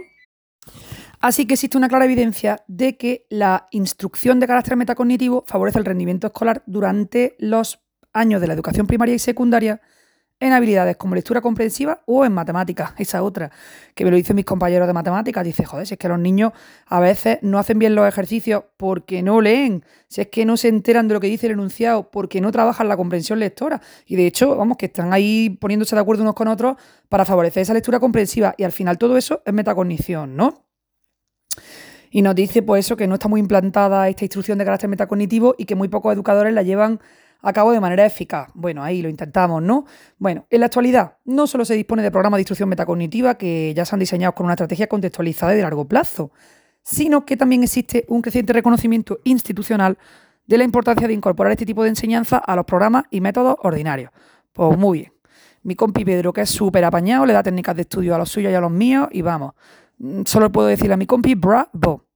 [1.21, 5.85] Así que existe una clara evidencia de que la instrucción de carácter metacognitivo favorece el
[5.85, 7.81] rendimiento escolar durante los
[8.13, 9.81] años de la educación primaria y secundaria
[10.39, 12.93] en habilidades como lectura comprensiva o en matemáticas.
[12.97, 13.51] Esa otra,
[13.93, 15.43] que me lo dicen mis compañeros de matemáticas.
[15.43, 16.53] Dice, joder, si es que los niños
[16.85, 20.69] a veces no hacen bien los ejercicios porque no leen, si es que no se
[20.69, 23.81] enteran de lo que dice el enunciado, porque no trabajan la comprensión lectora.
[24.05, 26.77] Y de hecho, vamos, que están ahí poniéndose de acuerdo unos con otros
[27.09, 28.55] para favorecer esa lectura comprensiva.
[28.57, 30.68] Y al final todo eso es metacognición, ¿no?
[32.11, 35.55] Y nos dice pues eso, que no está muy implantada esta instrucción de carácter metacognitivo
[35.57, 36.99] y que muy pocos educadores la llevan
[37.41, 38.49] a cabo de manera eficaz.
[38.53, 39.85] Bueno, ahí lo intentamos, ¿no?
[40.17, 43.85] Bueno, en la actualidad no solo se dispone de programas de instrucción metacognitiva que ya
[43.85, 46.31] se han diseñado con una estrategia contextualizada y de largo plazo,
[46.83, 49.97] sino que también existe un creciente reconocimiento institucional
[50.47, 54.11] de la importancia de incorporar este tipo de enseñanza a los programas y métodos ordinarios.
[54.51, 55.13] Pues muy bien.
[55.61, 58.51] Mi compi Pedro, que es súper apañado, le da técnicas de estudio a los suyos
[58.51, 59.53] y a los míos y vamos,
[60.25, 62.08] solo puedo decirle a mi compi, bravo.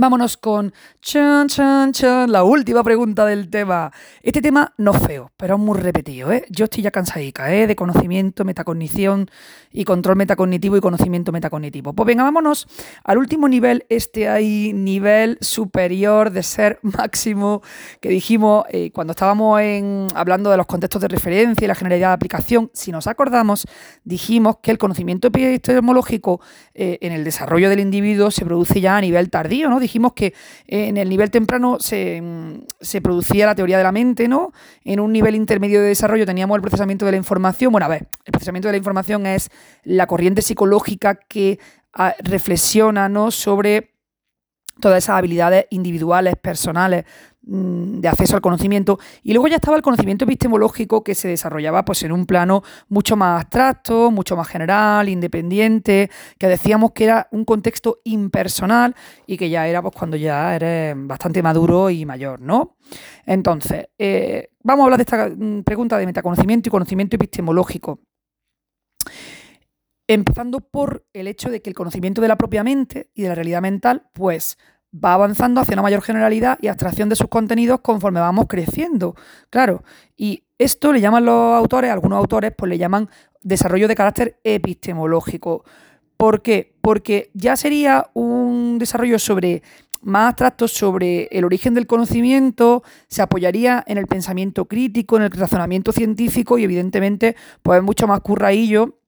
[0.00, 0.72] Vámonos con
[1.02, 3.90] chan, chan, chan, la última pregunta del tema.
[4.22, 6.30] Este tema no feo, pero es muy repetido.
[6.30, 6.44] ¿eh?
[6.50, 7.66] Yo estoy ya cansadica ¿eh?
[7.66, 9.28] de conocimiento, metacognición
[9.72, 11.94] y control metacognitivo y conocimiento metacognitivo.
[11.94, 12.68] Pues venga, vámonos
[13.02, 17.60] al último nivel, este hay nivel superior de ser máximo
[18.00, 22.10] que dijimos eh, cuando estábamos en, hablando de los contextos de referencia y la generalidad
[22.10, 22.70] de aplicación.
[22.72, 23.66] Si nos acordamos,
[24.04, 26.40] dijimos que el conocimiento epistemológico
[26.74, 29.80] eh, en el desarrollo del individuo se produce ya a nivel tardío, ¿no?
[29.88, 30.26] Dijimos que
[30.66, 34.52] eh, en el nivel temprano mm, se, producía la teoría de la mente, ¿no?
[34.84, 37.72] En un nivel intermedio de desarrollo teníamos el procesamiento de la información.
[37.72, 39.50] Bueno, a ver, el procesamiento de la información es
[39.84, 41.58] la corriente psicológica que
[41.94, 43.30] ah, reflexiona, ¿no?
[43.30, 43.97] Sobre
[44.80, 47.04] todas esas habilidades individuales, personales,
[47.50, 51.82] Mm, de acceso al conocimiento y luego ya estaba el conocimiento epistemológico que se desarrollaba
[51.82, 57.26] pues en un plano mucho más abstracto, mucho más general, independiente, que decíamos que era
[57.30, 58.94] un contexto impersonal
[59.26, 62.76] y que ya era pues cuando ya eres bastante maduro y mayor, ¿no?
[63.24, 68.00] Entonces, eh, vamos a hablar de esta mm, pregunta de metaconocimiento y conocimiento epistemológico.
[70.10, 73.34] Empezando por el hecho de que el conocimiento de la propia mente y de la
[73.34, 74.56] realidad mental, pues
[74.92, 79.14] va avanzando hacia una mayor generalidad y abstracción de sus contenidos conforme vamos creciendo.
[79.50, 79.84] Claro,
[80.16, 83.10] y esto le llaman los autores, algunos autores, pues le llaman
[83.42, 85.64] desarrollo de carácter epistemológico.
[86.16, 86.74] ¿Por qué?
[86.80, 89.62] Porque ya sería un desarrollo sobre
[90.00, 95.30] más abstracto sobre el origen del conocimiento, se apoyaría en el pensamiento crítico, en el
[95.30, 98.98] razonamiento científico y evidentemente pues es mucho más curraillo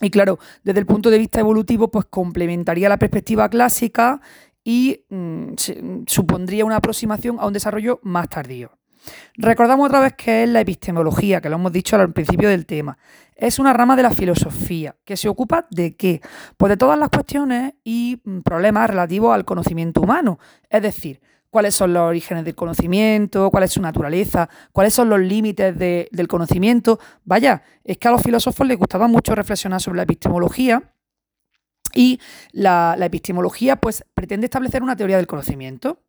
[0.00, 4.20] y claro, desde el punto de vista evolutivo, pues complementaría la perspectiva clásica
[4.64, 5.54] y mm,
[6.06, 8.72] supondría una aproximación a un desarrollo más tardío.
[9.36, 12.98] Recordamos otra vez que es la epistemología, que lo hemos dicho al principio del tema.
[13.36, 16.20] Es una rama de la filosofía que se ocupa de qué?
[16.56, 20.38] Pues de todas las cuestiones y mm, problemas relativos al conocimiento humano.
[20.70, 21.20] Es decir,
[21.56, 26.28] cuáles son los orígenes del conocimiento, cuál es su naturaleza, cuáles son los límites del
[26.28, 27.00] conocimiento.
[27.24, 30.92] Vaya, es que a los filósofos les gustaba mucho reflexionar sobre la epistemología
[31.94, 32.20] y
[32.52, 36.02] la, epistemología pues, pretende establecer una teoría del conocimiento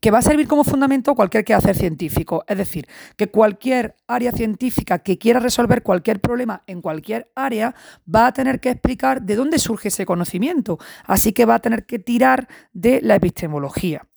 [0.00, 2.42] que va a servir como fundamento a cualquier quehacer científico.
[2.48, 7.76] Es decir, que cualquier área científica que quiera resolver cualquier problema en cualquier área
[8.12, 10.80] va a tener que explicar de dónde surge ese conocimiento.
[11.04, 14.08] Así que va a tener que tirar de la epistemología.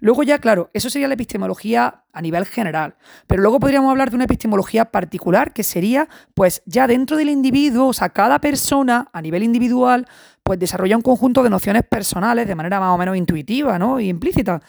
[0.00, 2.96] Luego ya, claro, eso sería la epistemología a nivel general,
[3.26, 7.88] pero luego podríamos hablar de una epistemología particular que sería, pues ya dentro del individuo,
[7.88, 10.06] o sea, cada persona a nivel individual,
[10.42, 13.98] pues desarrolla un conjunto de nociones personales de manera más o menos intuitiva, ¿no?
[13.98, 14.60] Y implícita.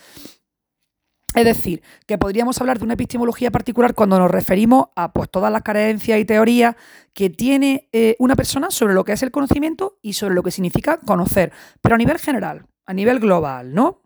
[1.36, 5.52] Es decir, que podríamos hablar de una epistemología particular cuando nos referimos a pues, todas
[5.52, 6.76] las carencias y teorías
[7.14, 10.52] que tiene eh, una persona sobre lo que es el conocimiento y sobre lo que
[10.52, 11.52] significa conocer,
[11.82, 14.04] pero a nivel general, a nivel global, ¿no?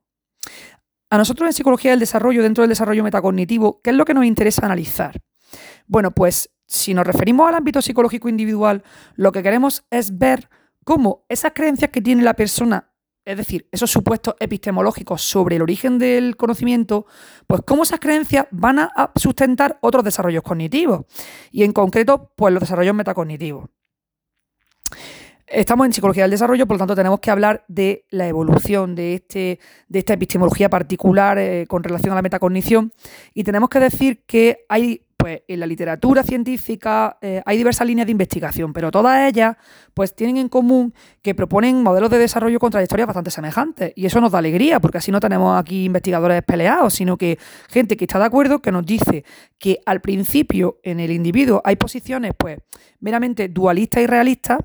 [1.09, 4.25] A nosotros en psicología del desarrollo, dentro del desarrollo metacognitivo, ¿qué es lo que nos
[4.25, 5.21] interesa analizar?
[5.87, 8.83] Bueno, pues si nos referimos al ámbito psicológico individual,
[9.15, 10.49] lo que queremos es ver
[10.83, 12.91] cómo esas creencias que tiene la persona
[13.27, 17.07] es decir, esos supuestos epistemológicos sobre el origen del conocimiento,
[17.45, 21.01] pues cómo esas creencias van a sustentar otros desarrollos cognitivos
[21.51, 23.65] y en concreto, pues los desarrollos metacognitivos.
[25.47, 29.13] Estamos en psicología del desarrollo, por lo tanto tenemos que hablar de la evolución de,
[29.13, 32.91] este, de esta epistemología particular eh, con relación a la metacognición.
[33.33, 38.05] Y tenemos que decir que hay pues en la literatura científica eh, hay diversas líneas
[38.05, 39.55] de investigación, pero todas ellas
[39.93, 43.93] pues tienen en común que proponen modelos de desarrollo con trayectorias bastante semejantes.
[43.95, 47.39] Y eso nos da alegría porque así no tenemos aquí investigadores peleados, sino que
[47.69, 49.23] gente que está de acuerdo que nos dice
[49.57, 52.59] que al principio en el individuo hay posiciones pues
[52.99, 54.59] meramente dualistas y realistas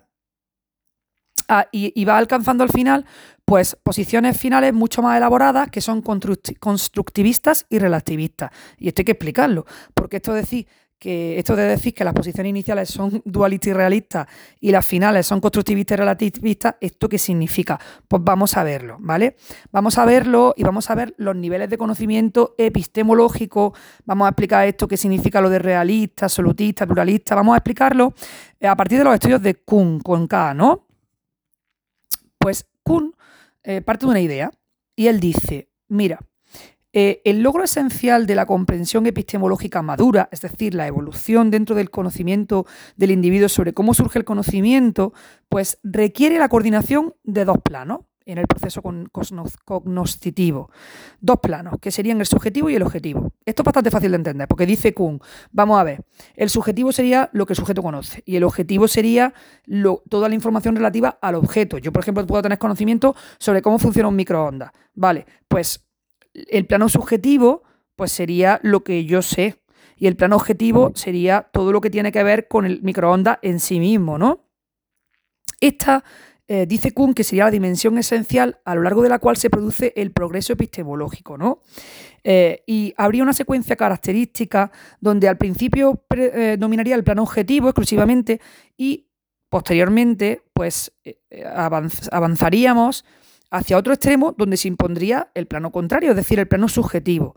[1.73, 3.05] Y, va alcanzando al final,
[3.45, 8.51] pues, posiciones finales mucho más elaboradas que son constructivistas y relativistas.
[8.79, 10.67] Y esto hay que explicarlo, porque esto decir
[11.03, 14.29] que esto de decir que las posiciones iniciales son dualistas y realistas
[14.61, 17.81] y las finales son constructivistas y relativistas, ¿esto qué significa?
[18.07, 19.35] Pues vamos a verlo, ¿vale?
[19.73, 23.75] Vamos a verlo y vamos a ver los niveles de conocimiento epistemológico,
[24.05, 28.15] vamos a explicar esto qué significa lo de realista, absolutista, pluralista, vamos a explicarlo
[28.63, 30.87] a partir de los estudios de Kuhn con K, ¿no?
[32.43, 33.15] Pues Kuhn
[33.63, 34.51] eh, parte de una idea
[34.97, 36.19] y él dice, mira,
[36.93, 41.91] eh, el logro esencial de la comprensión epistemológica madura, es decir, la evolución dentro del
[41.91, 42.67] conocimiento
[42.97, 45.15] del individuo sobre cómo surge el conocimiento,
[45.49, 48.83] pues requiere la coordinación de dos planos en el proceso
[49.65, 50.71] cognoscitivo.
[51.21, 53.33] Dos planos, que serían el subjetivo y el objetivo.
[53.45, 55.21] Esto es bastante fácil de entender, porque dice Kuhn,
[55.51, 56.05] vamos a ver,
[56.35, 59.35] el subjetivo sería lo que el sujeto conoce y el objetivo sería
[60.09, 61.79] toda la información relativa al objeto.
[61.79, 64.73] Yo, por ejemplo, puedo tener conocimiento sobre cómo funciona un microondas.
[64.95, 65.87] Vale, pues
[66.35, 67.63] el plano subjetivo
[67.97, 69.63] pues sería lo que yo sé
[69.97, 73.61] y el plano objetivo sería todo lo que tiene que ver con el microondas en
[73.61, 74.49] sí mismo, ¿no?
[75.61, 76.03] Esta
[76.55, 79.49] eh, dice Kuhn que sería la dimensión esencial a lo largo de la cual se
[79.49, 81.63] produce el progreso epistemológico, ¿no?
[82.25, 88.39] Eh, y habría una secuencia característica donde al principio eh, dominaría el plano objetivo exclusivamente
[88.77, 89.09] y
[89.49, 90.93] posteriormente pues
[92.11, 93.07] avanzaríamos
[93.51, 97.35] hacia otro extremo donde se impondría el plano contrario, es decir, el plano subjetivo.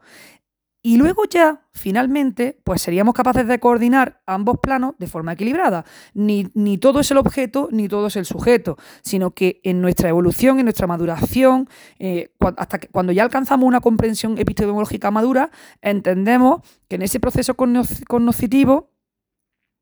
[0.86, 5.84] Y luego ya, finalmente, pues seríamos capaces de coordinar ambos planos de forma equilibrada.
[6.14, 10.10] Ni, ni, todo es el objeto, ni todo es el sujeto, sino que en nuestra
[10.10, 11.68] evolución, en nuestra maduración,
[11.98, 15.50] eh, hasta que cuando ya alcanzamos una comprensión epistemológica madura,
[15.82, 18.92] entendemos que en ese proceso cognoscitivo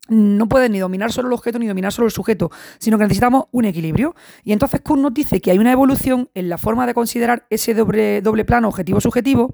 [0.07, 2.49] no puede ni dominar solo el objeto ni dominar solo el sujeto,
[2.79, 4.15] sino que necesitamos un equilibrio.
[4.45, 7.73] Y entonces Kuhn nos dice que hay una evolución en la forma de considerar ese
[7.73, 9.53] doble, doble plano objetivo-subjetivo.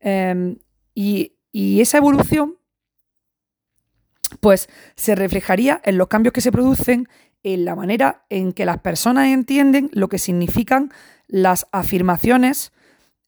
[0.00, 0.56] Em,
[1.00, 2.58] y, esa evolución,
[4.40, 7.08] pues, se reflejaría en los cambios que se producen
[7.44, 10.92] en la manera en que las personas entienden lo que significan
[11.28, 12.72] las afirmaciones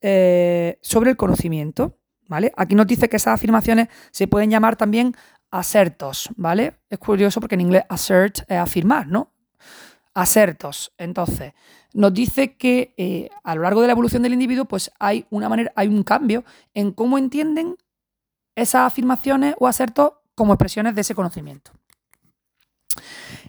[0.00, 1.96] eh, sobre el conocimiento.
[2.26, 2.52] ¿Vale?
[2.56, 5.16] Aquí nos dice que esas afirmaciones se pueden llamar también
[5.50, 6.74] asertos, ¿vale?
[6.88, 9.32] Es curioso porque en inglés assert es afirmar, ¿no?
[10.14, 10.92] Asertos.
[10.96, 11.54] Entonces,
[11.92, 15.48] nos dice que eh, a lo largo de la evolución del individuo, pues hay una
[15.48, 17.76] manera, hay un cambio en cómo entienden
[18.54, 21.72] esas afirmaciones o asertos como expresiones de ese conocimiento.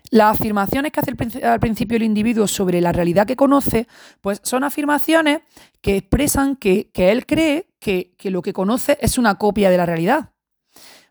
[0.10, 3.88] Las afirmaciones que hace al principio el individuo sobre la realidad que conoce,
[4.20, 5.42] pues son afirmaciones
[5.82, 9.86] que expresan que, él cree que, que, lo que conoce es una copia de la
[9.86, 10.32] realidad.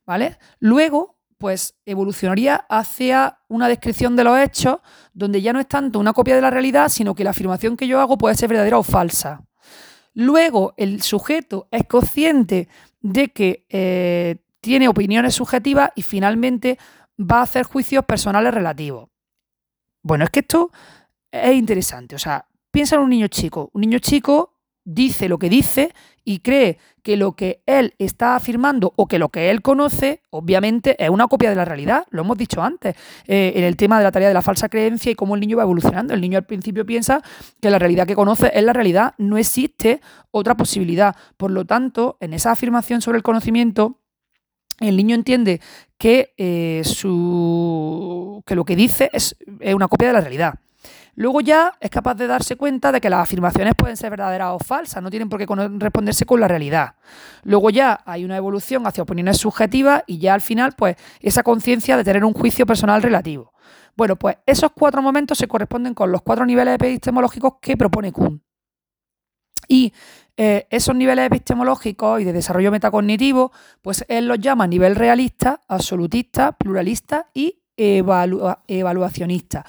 [0.05, 0.39] ¿Vale?
[0.59, 4.81] Luego, pues evolucionaría hacia una descripción de los hechos
[5.15, 7.87] donde ya no es tanto una copia de la realidad, sino que la afirmación que
[7.87, 9.43] yo hago puede ser verdadera o falsa.
[10.13, 12.69] Luego, el sujeto es consciente
[13.01, 16.79] de que eh, tiene opiniones subjetivas y finalmente
[17.19, 19.09] va a hacer juicios personales relativos.
[20.03, 20.71] Bueno, es que esto
[21.33, 22.17] es interesante.
[22.17, 23.71] O sea, piensa en un niño chico.
[23.73, 25.93] Un niño chico dice lo que dice
[26.25, 31.03] y cree que lo que él está afirmando o que lo que él conoce, obviamente,
[31.03, 32.07] es una copia de la realidad.
[32.11, 32.95] Lo hemos dicho antes,
[33.27, 35.57] eh, en el tema de la tarea de la falsa creencia y cómo el niño
[35.57, 36.15] va evolucionando.
[36.15, 37.23] El niño al principio piensa
[37.61, 40.01] que la realidad que conoce es la realidad, no existe
[40.31, 41.17] otra posibilidad.
[41.37, 43.99] Por lo tanto, en esa afirmación sobre el conocimiento,
[44.79, 45.61] el niño entiende
[45.99, 50.55] que, eh, su, que lo que dice es, es una copia de la realidad.
[51.21, 54.59] Luego ya es capaz de darse cuenta de que las afirmaciones pueden ser verdaderas o
[54.59, 55.45] falsas, no tienen por qué
[55.79, 56.95] responderse con la realidad.
[57.43, 61.99] Luego ya hay una evolución hacia opiniones subjetivas y ya al final, pues, esa conciencia
[61.99, 63.53] de tener un juicio personal relativo.
[63.99, 68.43] Bueno, pues esos cuatro momentos se corresponden con los cuatro niveles epistemológicos que propone Kuhn.
[69.69, 69.93] Y
[70.39, 73.53] eh, esos niveles epistemológicos y de desarrollo metacognitivo,
[73.83, 79.67] pues él los llama nivel realista, absolutista, pluralista y evaluacionista.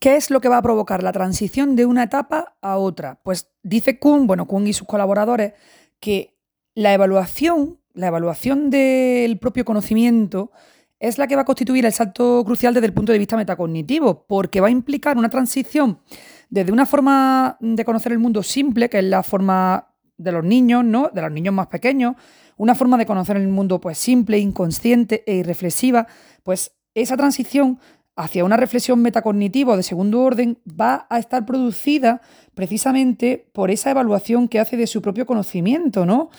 [0.00, 3.20] ¿Qué es lo que va a provocar la transición de una etapa a otra?
[3.22, 5.52] Pues dice Kuhn, bueno, Kuhn y sus colaboradores,
[6.00, 6.38] que
[6.74, 10.52] la evaluación, la evaluación del propio conocimiento
[11.00, 14.24] es la que va a constituir el salto crucial desde el punto de vista metacognitivo,
[14.26, 16.00] porque va a implicar una transición
[16.48, 20.82] desde una forma de conocer el mundo simple, que es la forma de los niños,
[20.82, 21.10] ¿no?
[21.12, 22.16] De los niños más pequeños,
[22.56, 26.06] una forma de conocer el mundo pues simple, inconsciente e irreflexiva,
[26.42, 27.78] pues esa transición
[28.16, 32.20] hacia una reflexión metacognitiva de segundo orden va a estar producida
[32.54, 36.30] precisamente por esa evaluación que hace de su propio conocimiento, ¿no?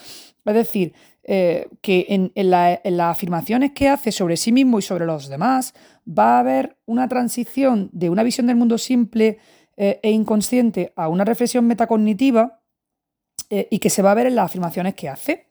[0.46, 0.94] Es decir,
[1.24, 5.76] eh, que en, las afirmaciones que hace sobre sí mismo y sobre los demás
[6.08, 9.38] va a haber una transición de una visión del mundo simple
[9.78, 12.62] eh, e inconsciente a una reflexión metacognitiva
[13.52, 15.48] eh, y que se va a ver en las afirmaciones que hace.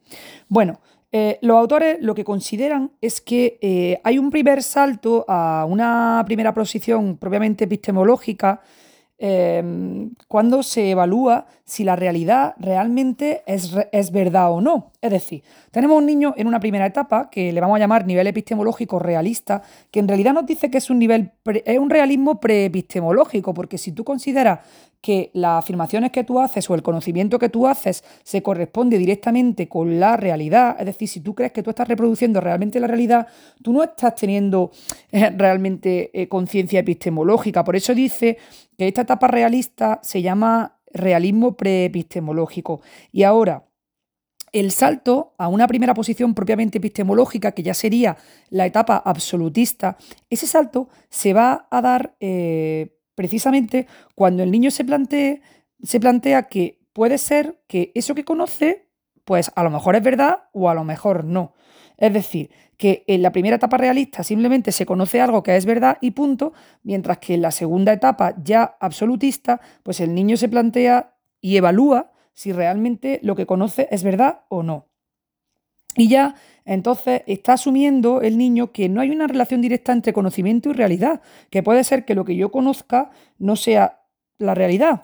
[0.48, 0.80] Bueno,
[1.12, 6.22] eh, los autores lo que consideran es que eh, hay un primer salto a una
[6.26, 8.61] primera posición propiamente epistemológica
[9.22, 14.92] Em, cuando se evalúa si la realidad realmente es, es, verdad o no.
[15.02, 18.26] Es decir, tenemos un niño en una primera etapa que le vamos a llamar nivel
[18.28, 23.52] epistemológico realista, que en realidad nos dice que es un nivel, es un realismo preepistemológico,
[23.52, 24.61] porque si tú consideras
[25.01, 29.68] que las afirmaciones que tú haces o el conocimiento que tú haces se corresponde directamente
[29.68, 33.26] con la realidad, es decir, si tú crees que tú estás reproduciendo realmente la realidad,
[33.62, 34.70] tú no estás teniendo
[35.11, 37.64] eh, realmente eh, conciencia epistemológica.
[37.64, 38.36] Por eso dice
[38.76, 42.82] que esta etapa realista se llama realismo preepistemológico.
[43.12, 43.64] Y ahora,
[44.53, 48.16] el salto a una primera posición propiamente epistemológica, que ya sería
[48.51, 49.96] la etapa absolutista,
[50.28, 55.42] ese salto se va a dar eh, precisamente cuando el niño se, plantee,
[55.82, 58.88] se plantea que puede ser que eso que conoce,
[59.24, 61.54] pues a lo mejor es verdad o a lo mejor no.
[61.96, 65.98] Es decir, que en la primera etapa realista simplemente se conoce algo que es verdad
[66.00, 71.14] y punto, mientras que en la segunda etapa ya absolutista, pues el niño se plantea
[71.40, 74.89] y evalúa si realmente lo que conoce es verdad o no.
[75.97, 76.34] Y ya
[76.64, 81.20] entonces está asumiendo el niño que no hay una relación directa entre conocimiento y realidad,
[81.51, 84.03] que puede ser que lo que yo conozca no sea
[84.38, 85.03] la realidad.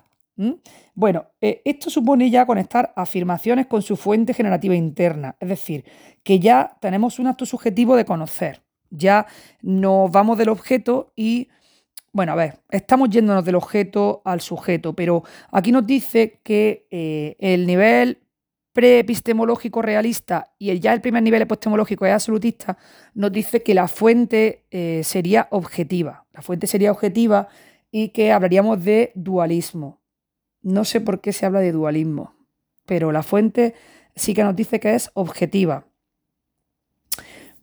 [0.94, 5.84] Bueno, eh, esto supone ya conectar afirmaciones con su fuente generativa interna, es decir,
[6.22, 9.26] que ya tenemos un acto subjetivo de conocer, ya
[9.62, 11.48] nos vamos del objeto y,
[12.12, 17.36] bueno, a ver, estamos yéndonos del objeto al sujeto, pero aquí nos dice que eh,
[17.38, 18.25] el nivel
[18.76, 22.76] preepistemológico realista y el, ya el primer nivel epistemológico es absolutista,
[23.14, 26.26] nos dice que la fuente eh, sería objetiva.
[26.34, 27.48] La fuente sería objetiva
[27.90, 30.02] y que hablaríamos de dualismo.
[30.60, 32.34] No sé por qué se habla de dualismo,
[32.84, 33.72] pero la fuente
[34.14, 35.85] sí que nos dice que es objetiva.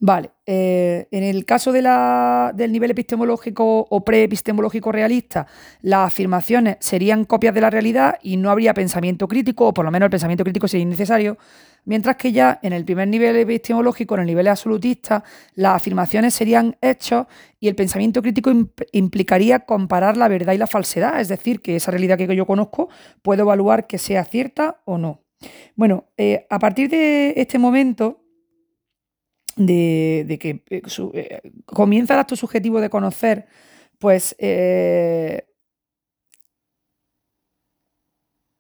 [0.06, 5.48] Vale, eh, en el caso del nivel epistemológico o preepistemológico realista,
[5.82, 9.92] las afirmaciones serían copias de la realidad y no habría pensamiento crítico, o por lo
[9.92, 11.38] menos el pensamiento crítico sería innecesario,
[11.86, 15.24] mientras que ya en el primer nivel epistemológico, en el nivel absolutista,
[15.56, 17.28] las afirmaciones serían hechos
[17.62, 18.52] y el pensamiento crítico
[18.92, 22.90] implicaría comparar la verdad y la falsedad, es decir, que esa realidad que yo conozco
[23.22, 25.22] puedo evaluar que sea cierta o no.
[25.78, 28.23] Bueno, eh, a partir de este momento,
[29.56, 30.82] de, que eh,
[31.14, 33.48] eh, comienza el acto subjetivo de conocer,
[34.00, 35.46] pues se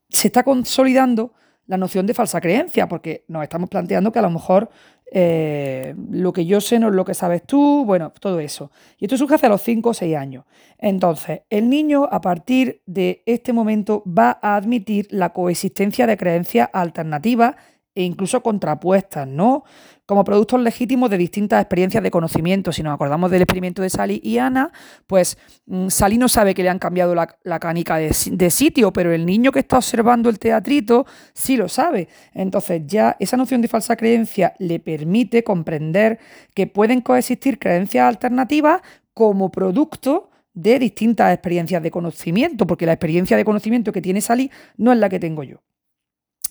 [0.09, 1.33] está consolidando
[1.65, 4.69] la noción de falsa creencia, porque nos estamos planteando que a lo mejor
[5.15, 8.71] eh, lo que yo sé no es lo que sabes tú, bueno, todo eso.
[8.97, 10.45] Y esto surge hace los 5 o 6 años.
[10.77, 16.69] Entonces, el niño a partir de este momento va a admitir la coexistencia de creencias
[16.73, 17.55] alternativas
[17.95, 19.63] e incluso contrapuestas, ¿no?
[20.05, 22.71] Como productos legítimos de distintas experiencias de conocimiento.
[22.71, 24.71] Si nos acordamos del experimento de Sally y Ana,
[25.07, 29.13] pues mm, Sally no sabe que le han cambiado la, canica de, de, sitio, pero
[29.13, 32.09] el niño que está observando el teatrito sí lo sabe.
[32.33, 36.19] Entonces ya esa noción de falsa creencia le permite comprender
[36.53, 38.81] que pueden coexistir creencias alternativas
[39.13, 44.51] como producto de distintas experiencias de conocimiento, porque la experiencia de conocimiento que tiene Sally
[44.77, 45.61] no es la que tengo yo.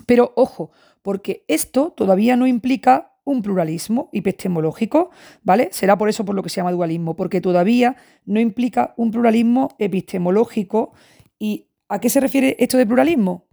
[0.07, 0.70] Pero ojo,
[1.03, 5.11] porque esto todavía no implica un pluralismo epistemológico,
[5.43, 5.69] ¿vale?
[5.73, 9.69] Será por eso por lo que se llama dualismo, porque todavía no implica un pluralismo
[9.79, 10.93] epistemológico.
[11.39, 13.47] ¿Y a qué se refiere esto de pluralismo?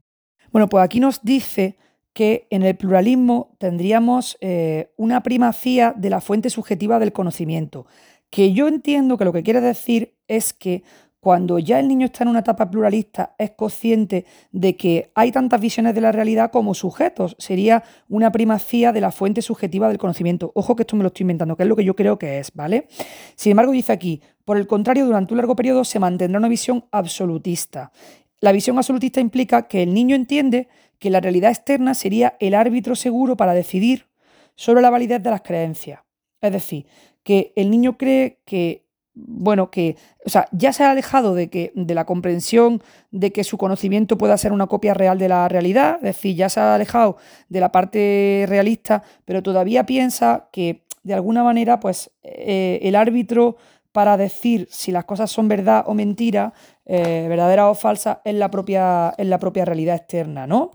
[0.51, 1.77] Bueno, pues aquí nos dice
[2.13, 7.85] que en el pluralismo tendríamos eh, una primacía de la fuente subjetiva del conocimiento,
[8.31, 10.83] que yo entiendo que lo que quiere decir es que
[11.19, 15.59] cuando ya el niño está en una etapa pluralista, es consciente de que hay tantas
[15.59, 17.35] visiones de la realidad como sujetos.
[17.39, 20.51] Sería una primacía de la fuente subjetiva del conocimiento.
[20.55, 22.51] Ojo que esto me lo estoy inventando, que es lo que yo creo que es,
[22.53, 22.87] ¿vale?
[23.35, 26.85] Sin embargo, dice aquí, por el contrario, durante un largo periodo se mantendrá una visión
[26.91, 27.91] absolutista.
[28.39, 32.95] La visión absolutista implica que el niño entiende que la realidad externa sería el árbitro
[32.95, 34.07] seguro para decidir
[34.55, 36.01] sobre la validez de las creencias.
[36.41, 36.85] Es decir,
[37.23, 38.85] que el niño cree que
[39.27, 43.43] bueno, que, o sea, ya se ha alejado de, que, de la comprensión de que
[43.43, 46.75] su conocimiento pueda ser una copia real de la realidad, es decir, ya se ha
[46.75, 47.17] alejado
[47.49, 53.57] de la parte realista, pero todavía piensa que de alguna manera, pues, eh, el árbitro
[53.91, 56.53] para decir si las cosas son verdad o mentira,
[56.85, 60.71] eh, verdadera o falsa, es la, propia, en la propia realidad externa, ¿no?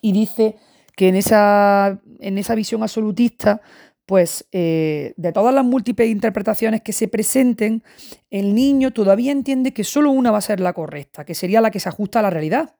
[0.00, 0.56] Y dice
[0.96, 3.62] que en esa, en esa visión absolutista,
[4.06, 7.82] pues eh, de todas las múltiples interpretaciones que se presenten,
[8.30, 11.70] el niño todavía entiende que solo una va a ser la correcta, que sería la
[11.70, 12.74] que se ajusta a la realidad,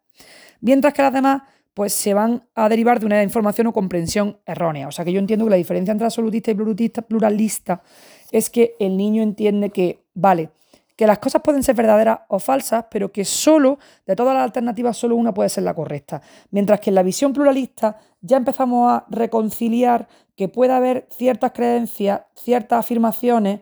[0.61, 1.43] mientras que las demás
[1.75, 4.87] pues se van a derivar de una información o comprensión errónea.
[4.87, 7.83] O sea que yo entiendo que la diferencia entre absolutista y pluralista, pluralista
[8.31, 10.51] es que el niño entiende que, vale,
[10.97, 14.97] que las cosas pueden ser verdaderas o falsas, pero que solo, de todas las alternativas,
[14.97, 16.23] solo una puede ser la correcta.
[16.51, 22.23] Mientras que en la visión pluralista ya empezamos a reconciliar que puede haber ciertas creencias,
[22.35, 23.61] ciertas afirmaciones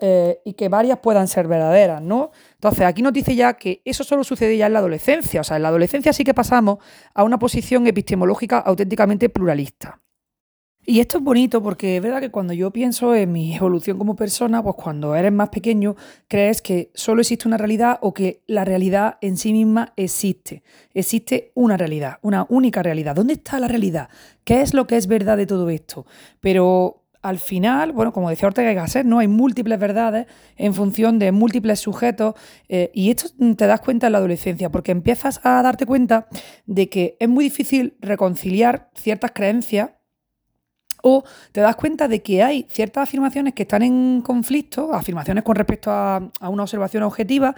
[0.00, 2.32] eh, y que varias puedan ser verdaderas, ¿no?
[2.54, 5.40] Entonces, aquí nos dice ya que eso solo sucede ya en la adolescencia.
[5.40, 6.78] O sea, en la adolescencia sí que pasamos
[7.14, 10.03] a una posición epistemológica auténticamente pluralista.
[10.86, 14.16] Y esto es bonito porque es verdad que cuando yo pienso en mi evolución como
[14.16, 15.96] persona, pues cuando eres más pequeño
[16.28, 20.62] crees que solo existe una realidad o que la realidad en sí misma existe.
[20.92, 23.14] Existe una realidad, una única realidad.
[23.14, 24.10] ¿Dónde está la realidad?
[24.44, 26.04] ¿Qué es lo que es verdad de todo esto?
[26.40, 29.20] Pero al final, bueno, como decía Ortega y Gasset, ¿no?
[29.20, 30.26] Hay múltiples verdades
[30.56, 32.34] en función de múltiples sujetos
[32.68, 36.28] eh, y esto te das cuenta en la adolescencia porque empiezas a darte cuenta
[36.66, 39.92] de que es muy difícil reconciliar ciertas creencias
[41.06, 45.54] o te das cuenta de que hay ciertas afirmaciones que están en conflicto, afirmaciones con
[45.54, 47.54] respecto a, a una observación objetiva,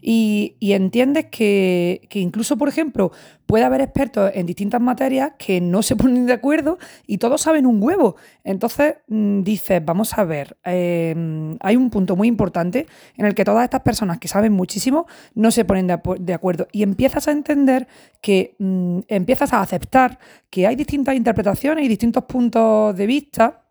[0.00, 3.12] y, entiendes que, incluso, por ejemplo,
[3.46, 7.66] puede haber expertos en distintas materias que no se ponen de acuerdo y todos saben
[7.66, 8.16] un huevo.
[8.44, 12.86] Entonces mm, dices, vamos a ver, em, hay un punto muy importante
[13.16, 16.82] en el que todas estas personas que saben muchísimo no se ponen de, acuerdo y
[16.82, 17.88] empiezas a entender
[18.20, 20.18] que mm, empiezas a aceptar
[20.50, 23.62] que hay distintas interpretaciones y distintos puntos de vista.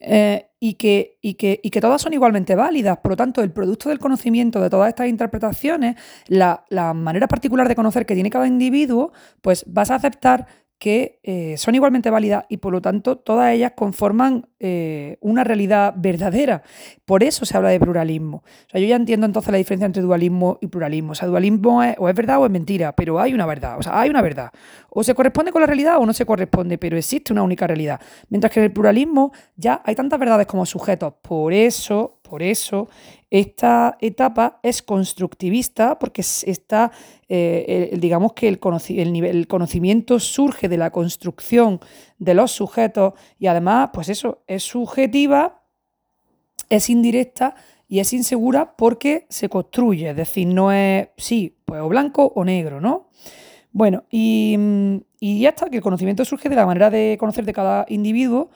[0.00, 2.98] Eh, y que, y, que, y que, todas son igualmente válidas.
[2.98, 5.96] Por lo tanto, el producto del conocimiento de todas estas interpretaciones,
[6.26, 10.46] la, la manera particular de conocer que tiene cada individuo, pues vas a aceptar
[10.78, 15.92] que eh, son igualmente válidas y por lo tanto todas ellas conforman eh, una realidad
[15.96, 16.62] verdadera.
[17.04, 18.38] Por eso se habla de pluralismo.
[18.38, 21.12] O sea, yo ya entiendo entonces la diferencia entre dualismo y pluralismo.
[21.12, 23.76] O sea, dualismo es, o es verdad o es mentira, pero hay una verdad.
[23.78, 24.52] O sea, hay una verdad.
[24.90, 28.00] O se corresponde con la realidad o no se corresponde, pero existe una única realidad.
[28.28, 31.14] Mientras que en el pluralismo ya hay tantas verdades como sujetos.
[31.22, 32.88] Por eso, por eso
[33.30, 36.90] esta etapa es constructivista porque está,
[37.28, 38.58] eh, digamos que el,
[39.24, 41.80] el, conocimiento surge de la construcción
[42.18, 45.62] de los sujetos y además, pues eso, es subjetiva,
[46.70, 47.54] es indirecta
[47.86, 52.44] y es insegura porque se construye, es decir, no es, sí, pues o blanco o
[52.44, 53.08] negro, ¿no?
[53.72, 54.56] Bueno, y,
[55.20, 58.50] y ya está, que el conocimiento surge de la manera de conocer de cada individuo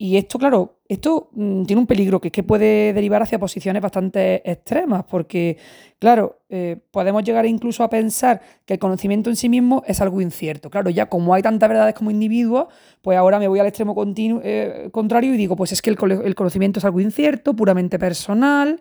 [0.00, 3.82] y esto, claro, esto mm, tiene un peligro que es que puede derivar hacia posiciones
[3.82, 5.58] bastante extremas, porque,
[5.98, 10.20] claro, eh, podemos llegar incluso a pensar que el conocimiento en sí mismo es algo
[10.20, 10.70] incierto.
[10.70, 12.68] Claro, ya como hay tantas verdades como individuos,
[13.02, 16.78] pues ahora me voy al extremo eh, contrario y digo, pues es que el, conocimiento
[16.78, 18.80] es algo incierto, puramente personal,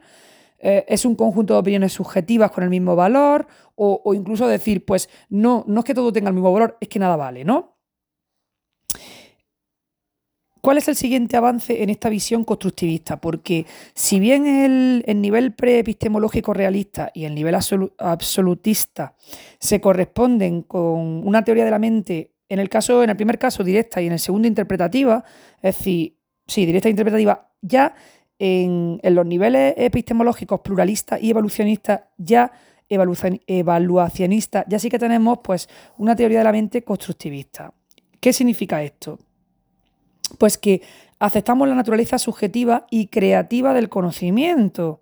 [0.59, 4.86] eh, es un conjunto de opiniones subjetivas con el mismo valor, o, o incluso decir,
[4.86, 7.76] pues no, no es que todo tenga el mismo valor, es que nada vale, ¿no?
[10.68, 13.22] ¿Cuál es el siguiente avance en esta visión constructivista?
[13.22, 19.15] Porque si bien el, nivel preepistemológico realista y el nivel absolutista
[19.59, 23.63] se corresponden con una teoría de la mente, en el caso, en el primer caso
[23.63, 25.24] directa y en el segundo interpretativa,
[25.61, 27.95] es decir, sí, directa e interpretativa, ya
[28.38, 32.51] en, los niveles epistemológicos pluralistas y evolucionistas, ya
[32.89, 37.74] evaluacionistas, ya sí que tenemos pues una teoría de la mente constructivista.
[38.20, 39.18] ¿Qué significa esto?
[40.38, 40.82] Pues que
[41.19, 45.01] aceptamos la naturaleza subjetiva y creativa del conocimiento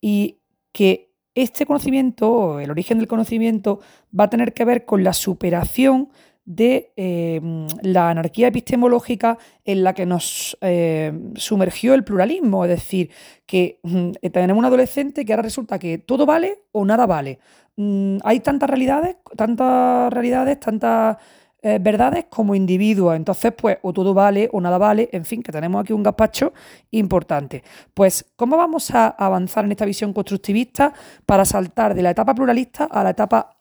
[0.00, 0.40] y
[0.72, 3.80] que este conocimiento, el origen del conocimiento,
[4.18, 6.10] va a tener que ver con la superación
[6.44, 13.10] de em, la anarquía epistemológica en la que nos em, sumergió el pluralismo, es decir,
[13.46, 17.38] que mm, tenemos un adolescente que ahora resulta que todo vale o nada vale.
[17.76, 21.16] Mm, hay tantas realidades, tantas realidades, tantas
[21.64, 23.14] eh, verdades como individuos.
[23.14, 25.08] Entonces, pues, o todo vale o nada vale.
[25.12, 26.52] En fin, que tenemos aquí un gazpacho
[26.90, 27.62] importante.
[27.94, 30.92] Pues, ¿cómo vamos a avanzar en esta visión constructivista
[31.24, 33.54] para saltar de la etapa pluralista a la etapa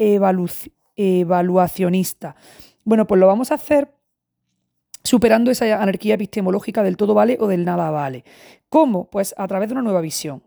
[0.96, 2.36] evaluacionista?
[2.84, 3.94] Bueno, pues lo vamos a hacer
[5.04, 8.24] superando esa anarquía epistemológica del todo vale o del nada vale.
[8.70, 9.10] ¿Cómo?
[9.10, 10.42] Pues a través de una nueva visión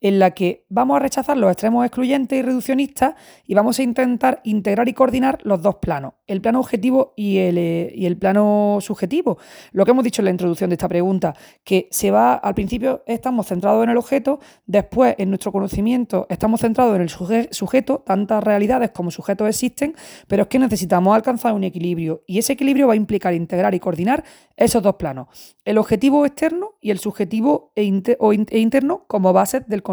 [0.00, 3.14] en la que vamos a rechazar los extremos excluyentes y reduccionistas
[3.46, 7.58] y vamos a intentar integrar y coordinar los dos planos, el plano objetivo y el,
[7.58, 9.38] eh, y el, plano subjetivo.
[9.72, 11.34] Lo que hemos dicho en la introducción de esta pregunta,
[11.64, 16.60] que se va, al principio estamos centrados en el objeto, después en nuestro conocimiento estamos
[16.60, 17.08] centrados en el
[17.50, 19.94] sujeto, tantas realidades como sujetos existen,
[20.26, 23.80] pero es que necesitamos alcanzar un equilibrio y ese equilibrio va a implicar integrar y
[23.80, 24.24] coordinar
[24.56, 25.28] esos dos planos,
[25.64, 29.89] el objetivo externo y el subjetivo e, e interno como bases del conocimiento.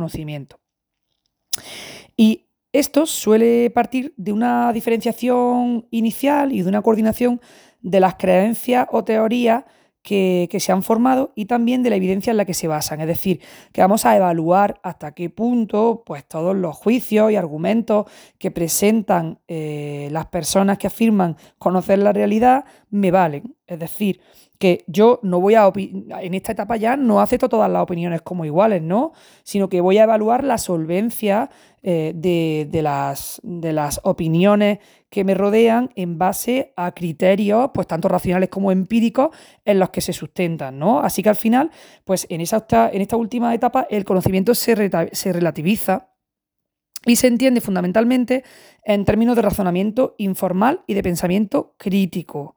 [2.15, 7.41] Y esto suele partir de una diferenciación inicial y de una coordinación
[7.81, 9.63] de las creencias o teorías
[10.07, 13.01] que, se han formado y también de la evidencia en la que se basan.
[13.01, 13.41] Es decir,
[13.73, 18.05] que vamos a evaluar hasta qué punto pues, todos los juicios y argumentos
[18.37, 23.55] que presentan eh, las personas que afirman conocer la realidad me valen.
[23.65, 24.21] Es decir,
[24.57, 28.45] que yo no voy a en esta etapa ya no acepto todas las opiniones como
[28.45, 29.13] iguales, ¿no?
[29.43, 31.49] Sino que voy a evaluar la solvencia
[31.83, 34.79] eh, de, las, de las opiniones
[35.09, 39.29] que me rodean en base a criterios, pues tanto racionales como empíricos,
[39.63, 40.99] en los que se sustentan, ¿no?
[40.99, 41.71] Así que al final,
[42.03, 46.09] pues en, esa, en esta última etapa, el conocimiento se, se relativiza
[47.05, 48.43] y se entiende fundamentalmente
[48.83, 52.55] en términos de razonamiento informal y de pensamiento crítico.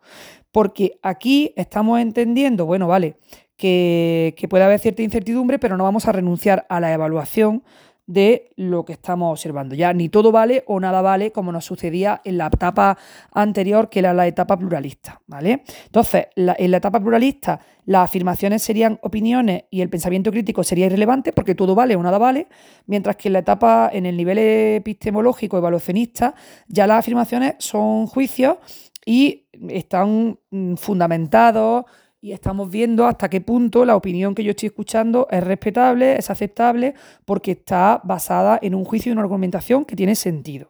[0.53, 3.17] Porque aquí estamos entendiendo, bueno, vale,
[3.61, 7.63] que, puede haber cierta incertidumbre, pero no vamos a renunciar a la evaluación
[8.07, 9.77] de lo que estamos observando.
[9.77, 12.99] Ya ni todo vale o nada vale, como nos sucedía en la etapa
[13.33, 15.21] anterior, que era la etapa pluralista.
[15.27, 15.63] ¿vale?
[15.85, 21.33] Entonces, en la etapa pluralista, las afirmaciones serían opiniones y el pensamiento crítico sería irrelevante
[21.33, 22.49] porque todo vale o nada vale,
[22.87, 26.35] mientras que en la etapa, en el nivel epistemológico evaluacionista,
[26.67, 28.57] ya las afirmaciones son juicios
[29.05, 31.85] y están mm, fundamentados
[32.21, 36.29] y estamos viendo hasta qué punto la opinión que yo estoy escuchando es respetable, es
[36.31, 36.95] aceptable,
[37.25, 40.69] porque está basada en un juicio y una argumentación que tiene sentido.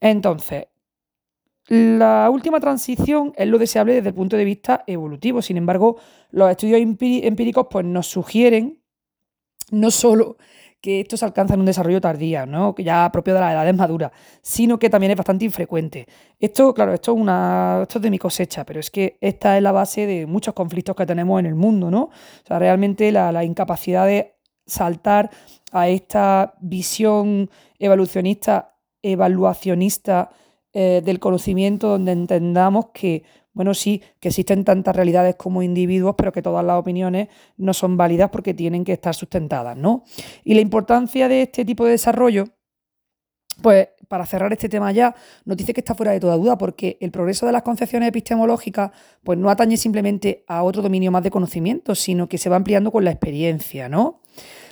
[0.00, 0.66] Entonces,
[1.68, 5.42] la última transición es lo deseable desde el punto de vista evolutivo.
[5.42, 5.96] Sin embargo,
[6.30, 8.80] los estudios empíricos pues, nos sugieren
[9.70, 10.38] no solo
[10.80, 12.74] que esto se alcanza en un desarrollo tardío, ¿no?
[12.74, 14.12] que ya propio de las edades maduras,
[14.42, 16.06] sino que también es bastante infrecuente.
[16.38, 19.62] Esto, claro, esto es, una, esto es de mi cosecha, pero es que esta es
[19.62, 22.02] la base de muchos conflictos que tenemos en el mundo, ¿no?
[22.02, 25.30] O sea, realmente la, incapacidad de saltar
[25.72, 30.30] a esta visión evolucionista, evaluacionista
[30.72, 33.24] eh, del conocimiento, donde entendamos que
[33.58, 37.96] bueno, sí, que existen tantas realidades como individuos, pero que todas las opiniones no son
[37.96, 40.04] válidas porque tienen que estar sustentadas, ¿no?
[40.44, 42.44] Y la importancia de este tipo de desarrollo,
[43.60, 45.12] pues para cerrar este tema ya,
[45.44, 48.92] nos dice que está fuera de toda duda porque el progreso de las concepciones epistemológicas
[49.24, 52.92] pues no atañe simplemente a otro dominio más de conocimiento, sino que se va ampliando
[52.92, 54.22] con la experiencia, ¿no?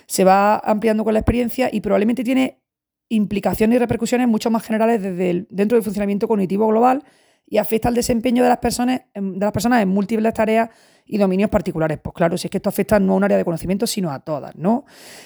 [0.07, 2.63] Se va ampliando con la experiencia y probablemente tiene
[3.09, 7.03] implicaciones y repercusiones mucho más generales desde dentro del funcionamiento cognitivo global
[7.47, 10.71] y afecta al desempeño de las personas, de las personas en múltiples tareas
[11.05, 11.99] y dominios particulares.
[12.03, 14.21] Pues claro, si es que esto afecta no a un área de conocimiento, sino a
[14.21, 14.85] todas, ¿no?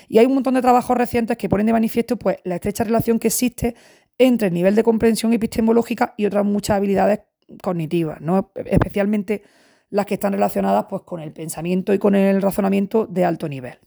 [0.09, 3.19] Y hay un montón de trabajos recientes que ponen de manifiesto pues, la estrecha relación
[3.19, 3.75] que existe
[4.19, 7.21] entre el nivel de comprensión epistemológica y otras muchas habilidades
[7.63, 8.53] cognitivas, ¿no?
[8.67, 9.43] Especialmente
[9.89, 13.79] las que están relacionadas pues, con el pensamiento y con el razonamiento de alto nivel.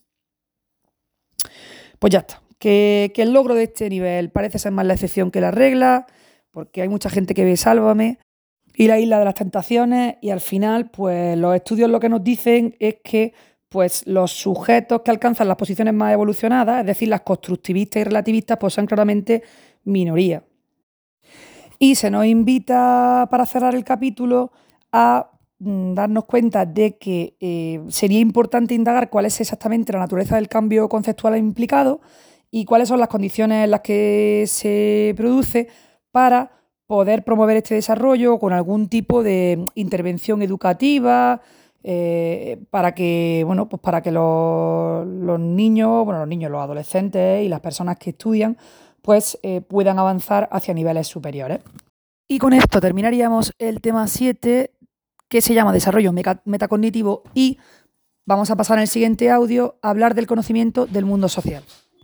[2.00, 2.42] Pues ya está.
[2.58, 6.08] Que, que el logro de este nivel parece ser más la excepción que la regla
[6.54, 8.20] porque hay mucha gente que ve Sálvame
[8.76, 12.24] y la isla de las tentaciones y al final pues los estudios lo que nos
[12.24, 13.34] dicen es que
[13.70, 18.60] pues los sujetos que alcanzan las posiciones más evolucionadas, es decir, las constructivistas y relativistas,
[18.60, 19.42] pues son claramente
[19.84, 20.44] minoría.
[21.80, 24.52] Y se nos invita para cerrar el capítulo
[24.92, 30.36] a mm, darnos cuenta de que eh, sería importante indagar cuál es exactamente la naturaleza
[30.36, 32.00] del cambio conceptual implicado
[32.52, 35.68] y cuáles son las condiciones en las que se produce
[36.14, 36.52] para
[36.86, 41.42] poder promover este desarrollo con algún tipo de intervención educativa,
[41.84, 45.06] eh, para que, bueno, pues para que los,
[45.40, 48.58] niños, bueno, los niños, los adolescentes y las personas que estudian,
[49.02, 51.62] pues eh, puedan avanzar hacia niveles superiores.
[52.28, 54.72] Y con esto terminaríamos el tema 7,
[55.28, 56.14] que se llama desarrollo
[56.46, 57.58] metacognitivo y
[58.28, 61.64] vamos a pasar en el siguiente audio a hablar del conocimiento del mundo social.